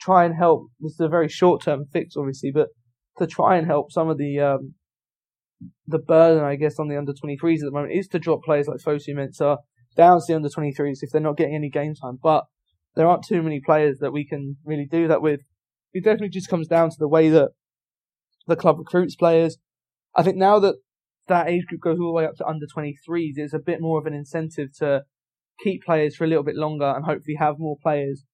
try 0.00 0.24
and 0.24 0.34
help. 0.36 0.68
This 0.80 0.92
is 0.92 1.00
a 1.00 1.08
very 1.08 1.28
short 1.28 1.62
term 1.62 1.84
fix, 1.92 2.16
obviously, 2.16 2.50
but 2.52 2.68
to 3.18 3.26
try 3.26 3.56
and 3.56 3.66
help 3.66 3.92
some 3.92 4.08
of 4.08 4.18
the 4.18 4.40
um, 4.40 4.74
the 5.86 5.98
burden, 5.98 6.44
I 6.44 6.56
guess, 6.56 6.78
on 6.78 6.88
the 6.88 6.98
under 6.98 7.12
23s 7.12 7.56
at 7.56 7.60
the 7.60 7.70
moment 7.70 7.94
is 7.94 8.08
to 8.08 8.18
drop 8.18 8.42
players 8.42 8.68
like 8.68 8.80
Fosu 8.80 9.14
Mensah 9.14 9.58
down 9.96 10.18
to 10.18 10.24
the 10.28 10.36
under 10.36 10.48
23s 10.48 10.98
if 11.00 11.10
they're 11.10 11.20
not 11.20 11.36
getting 11.36 11.54
any 11.54 11.70
game 11.70 11.94
time. 11.94 12.18
But 12.22 12.44
there 12.94 13.06
aren't 13.06 13.24
too 13.24 13.42
many 13.42 13.60
players 13.64 13.98
that 14.00 14.12
we 14.12 14.26
can 14.26 14.56
really 14.64 14.86
do 14.90 15.08
that 15.08 15.22
with. 15.22 15.40
It 15.92 16.04
definitely 16.04 16.30
just 16.30 16.48
comes 16.50 16.68
down 16.68 16.90
to 16.90 16.96
the 16.98 17.08
way 17.08 17.30
that 17.30 17.50
the 18.46 18.56
club 18.56 18.78
recruits 18.78 19.16
players. 19.16 19.56
I 20.14 20.22
think 20.22 20.36
now 20.36 20.58
that 20.60 20.76
that 21.28 21.48
age 21.48 21.66
group 21.66 21.80
goes 21.80 21.98
all 21.98 22.08
the 22.08 22.12
way 22.12 22.26
up 22.26 22.36
to 22.36 22.46
under 22.46 22.66
23s, 22.66 23.32
it's 23.36 23.54
a 23.54 23.58
bit 23.58 23.80
more 23.80 23.98
of 23.98 24.06
an 24.06 24.14
incentive 24.14 24.68
to 24.78 25.02
keep 25.62 25.84
players 25.84 26.14
for 26.14 26.24
a 26.24 26.26
little 26.26 26.44
bit 26.44 26.54
longer 26.54 26.86
and 26.86 27.04
hopefully 27.04 27.36
have 27.38 27.58
more 27.58 27.76
players 27.82 28.24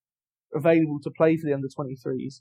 available 0.54 0.98
to 1.02 1.10
play 1.10 1.36
for 1.36 1.46
the 1.46 1.54
under 1.54 1.68
23s. 1.68 2.40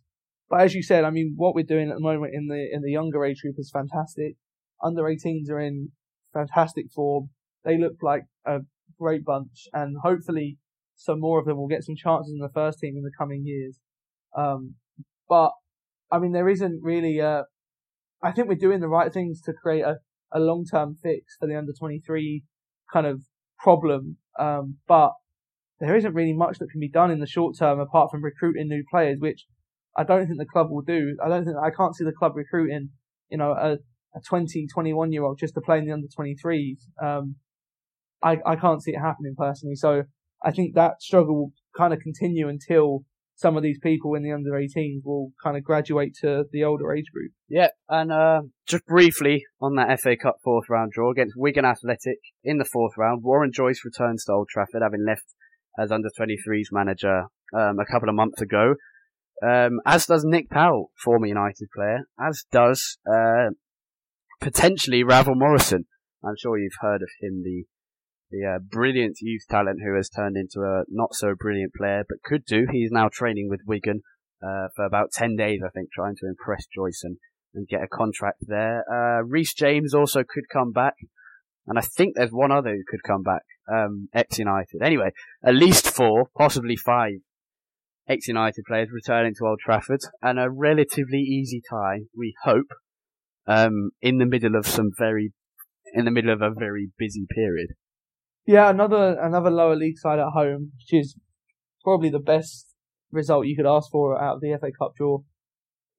But 0.50 0.62
as 0.62 0.76
you 0.76 0.84
said, 0.84 1.06
I 1.06 1.10
mean, 1.12 1.34
what 1.38 1.56
we're 1.56 1.64
doing 1.64 1.90
at 1.90 1.96
the 1.96 2.02
moment 2.02 2.34
in 2.34 2.48
the 2.48 2.68
in 2.72 2.82
the 2.82 2.92
younger 2.92 3.24
age 3.24 3.42
group 3.42 3.56
is 3.58 3.72
fantastic. 3.72 4.36
Under 4.84 5.04
18s 5.04 5.50
are 5.50 5.60
in 5.60 5.90
fantastic 6.34 6.92
form. 6.92 7.30
They 7.64 7.78
look 7.78 7.96
like 8.02 8.24
a 8.46 8.60
great 9.00 9.24
bunch, 9.24 9.68
and 9.74 9.96
hopefully 10.04 10.58
some 10.96 11.22
more 11.22 11.40
of 11.40 11.46
them 11.46 11.58
will 11.58 11.68
get 11.68 11.84
some 11.84 11.96
chances 11.96 12.34
in 12.34 12.40
the 12.40 12.54
first 12.54 12.80
team 12.80 12.96
in 12.98 13.04
the 13.04 13.12
coming 13.18 13.44
years. 13.46 13.80
Um, 14.38 14.76
but 15.30 15.52
I 16.12 16.20
mean, 16.20 16.34
there 16.34 16.50
isn't 16.50 16.82
really. 16.84 17.22
I 17.22 18.32
think 18.32 18.48
we're 18.48 18.56
doing 18.56 18.82
the 18.82 18.88
right 18.88 19.12
things 19.12 19.42
to 19.44 19.54
create 19.54 19.84
a, 19.84 19.96
a 20.32 20.40
long 20.40 20.66
term 20.70 20.96
fix 21.02 21.38
for 21.40 21.48
the 21.48 21.58
under 21.58 21.74
23 21.74 22.44
kind 22.92 23.08
of 23.08 23.22
problem. 23.58 24.18
Um, 24.38 24.78
but 24.88 25.14
there 25.82 25.96
isn't 25.96 26.14
really 26.14 26.34
much 26.34 26.60
that 26.60 26.70
can 26.70 26.80
be 26.80 26.88
done 26.88 27.10
in 27.10 27.20
the 27.20 27.28
short 27.28 27.58
term 27.58 27.80
apart 27.80 28.12
from 28.12 28.24
recruiting 28.24 28.70
new 28.70 28.84
players, 28.90 29.18
which 29.20 29.46
I 29.98 30.04
don't 30.04 30.28
think 30.28 30.38
the 30.38 30.46
club 30.46 30.68
will 30.70 30.84
do. 30.84 31.18
I 31.24 31.28
don't 31.28 31.44
think 31.44 31.58
I 31.58 31.72
can't 31.72 31.96
see 31.96 32.06
the 32.06 32.14
club 32.14 32.34
recruiting, 32.36 32.90
you 33.30 33.38
know, 33.40 33.52
a, 33.52 33.74
a 34.16 34.22
20, 34.26 34.68
21 34.72 35.12
year 35.12 35.24
old 35.24 35.40
just 35.40 35.56
to 35.56 35.62
play 35.62 35.80
in 35.80 35.86
the 35.86 35.92
under 35.92 36.08
23s. 36.08 36.78
Um, 37.04 37.36
I, 38.24 38.38
I 38.46 38.56
can't 38.56 38.82
see 38.82 38.92
it 38.92 39.00
happening 39.00 39.34
personally. 39.36 39.76
So 39.76 40.04
I 40.44 40.52
think 40.52 40.76
that 40.76 41.02
struggle 41.02 41.36
will 41.36 41.54
kind 41.76 41.94
of 41.94 42.00
continue 42.00 42.48
until 42.48 43.04
some 43.36 43.58
of 43.58 43.64
these 43.64 43.80
people 43.82 44.14
in 44.14 44.22
the 44.22 44.32
under 44.32 44.52
18s 44.52 45.02
will 45.04 45.32
kind 45.44 45.58
of 45.58 45.64
graduate 45.64 46.16
to 46.22 46.44
the 46.52 46.64
older 46.64 46.94
age 46.94 47.06
group. 47.12 47.32
Yeah, 47.50 47.70
and 47.90 48.12
uh, 48.12 48.42
just 48.68 48.86
briefly 48.86 49.46
on 49.60 49.76
that 49.78 50.00
FA 50.00 50.16
Cup 50.16 50.36
fourth 50.44 50.70
round 50.70 50.92
draw 50.92 51.12
against 51.12 51.34
Wigan 51.36 51.66
Athletic 51.66 52.20
in 52.44 52.60
the 52.60 52.66
fourth 52.72 52.94
round, 53.00 53.24
Warren 53.24 53.52
Joyce 53.52 53.82
returns 53.84 54.26
to 54.26 54.34
Old 54.34 54.50
Trafford, 54.50 54.84
having 54.84 55.04
left 55.04 55.26
as 55.78 55.92
under 55.92 56.10
23s 56.10 56.68
manager 56.72 57.26
um, 57.54 57.80
a 57.80 57.86
couple 57.92 58.10
of 58.10 58.16
months 58.16 58.42
ago. 58.42 58.76
Um, 59.44 59.80
as 59.86 60.06
does 60.06 60.24
Nick 60.24 60.50
Powell, 60.50 60.92
former 61.04 61.26
United 61.26 61.70
player, 61.76 62.02
as 62.20 62.46
does 62.52 62.98
uh, 63.12 63.50
potentially 64.40 65.04
Ravel 65.04 65.36
Morrison. 65.36 65.86
I'm 66.24 66.36
sure 66.38 66.58
you've 66.58 66.74
heard 66.82 67.02
of 67.02 67.10
him, 67.22 67.44
the 67.44 67.64
the 68.32 68.46
uh, 68.46 68.60
brilliant 68.60 69.18
youth 69.20 69.44
talent 69.50 69.80
who 69.84 69.96
has 69.96 70.10
turned 70.10 70.38
into 70.38 70.62
a 70.62 70.84
not 70.88 71.14
so 71.14 71.36
brilliant 71.38 71.74
player, 71.74 72.04
but 72.08 72.24
could 72.24 72.46
do. 72.46 72.66
He's 72.72 72.92
now 72.92 73.10
training 73.12 73.50
with 73.50 73.60
Wigan 73.68 74.02
uh, 74.42 74.68
for 74.76 74.86
about 74.86 75.12
ten 75.12 75.36
days, 75.36 75.62
I 75.66 75.70
think, 75.70 75.90
trying 75.92 76.16
to 76.18 76.28
impress 76.28 76.66
Joyce 76.74 77.02
and, 77.04 77.18
and 77.54 77.68
get 77.68 77.84
a 77.84 77.88
contract 77.88 78.44
there. 78.48 78.86
Uh, 78.90 79.24
Reece 79.24 79.54
James 79.54 79.94
also 79.94 80.24
could 80.24 80.46
come 80.52 80.72
back, 80.72 80.96
and 81.68 81.78
I 81.78 81.82
think 81.82 82.16
there's 82.16 82.32
one 82.32 82.52
other 82.52 82.72
who 82.72 82.84
could 82.88 83.04
come 83.04 83.24
back 83.24 83.44
um, 83.72 84.10
ex 84.14 84.40
United. 84.40 84.82
Anyway, 84.82 85.12
at 85.44 85.56
least 85.56 85.88
four, 85.88 86.28
possibly 86.38 86.76
five 86.76 87.20
ex 88.08 88.28
United 88.28 88.64
players 88.68 88.90
returning 88.92 89.34
to 89.36 89.46
Old 89.46 89.60
Trafford, 89.60 90.02
and 90.22 90.40
a 90.40 90.50
relatively 90.50 91.20
easy 91.20 91.62
tie, 91.70 92.02
we 92.18 92.34
hope, 92.44 92.72
um, 93.48 93.92
in 94.02 94.18
the 94.18 94.26
middle 94.26 94.56
of 94.56 94.66
some 94.66 94.92
very, 94.98 95.34
in 95.94 96.06
the 96.06 96.12
middle 96.12 96.34
of 96.34 96.42
a 96.42 96.52
very 96.58 96.90
busy 96.98 97.26
period. 97.34 97.70
Yeah, 98.46 98.70
another 98.70 99.18
another 99.22 99.52
lower 99.52 99.76
league 99.76 99.98
side 99.98 100.20
at 100.20 100.34
home, 100.34 100.72
which 100.78 101.02
is 101.02 101.16
probably 101.84 102.10
the 102.10 102.20
best 102.20 102.68
result 103.12 103.46
you 103.46 103.56
could 103.56 103.68
ask 103.68 103.90
for 103.92 104.22
out 104.22 104.36
of 104.36 104.42
the 104.42 104.58
FA 104.60 104.72
Cup 104.78 104.94
draw. 104.98 105.20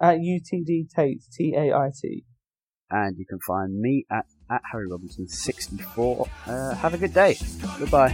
at 0.03 0.17
UTD 0.17 0.89
Tait, 0.93 1.21
T 1.31 1.53
A 1.55 1.73
I 1.73 1.89
T. 1.99 2.25
And 2.91 3.17
you 3.17 3.25
can 3.25 3.39
find 3.47 3.79
me 3.79 4.05
at, 4.11 4.25
at 4.51 4.61
Harry 4.71 4.87
Robinson 4.91 5.27
64. 5.27 6.27
Uh, 6.45 6.75
have 6.75 6.93
a 6.93 6.97
good 6.97 7.13
day. 7.13 7.37
Goodbye. 7.79 8.13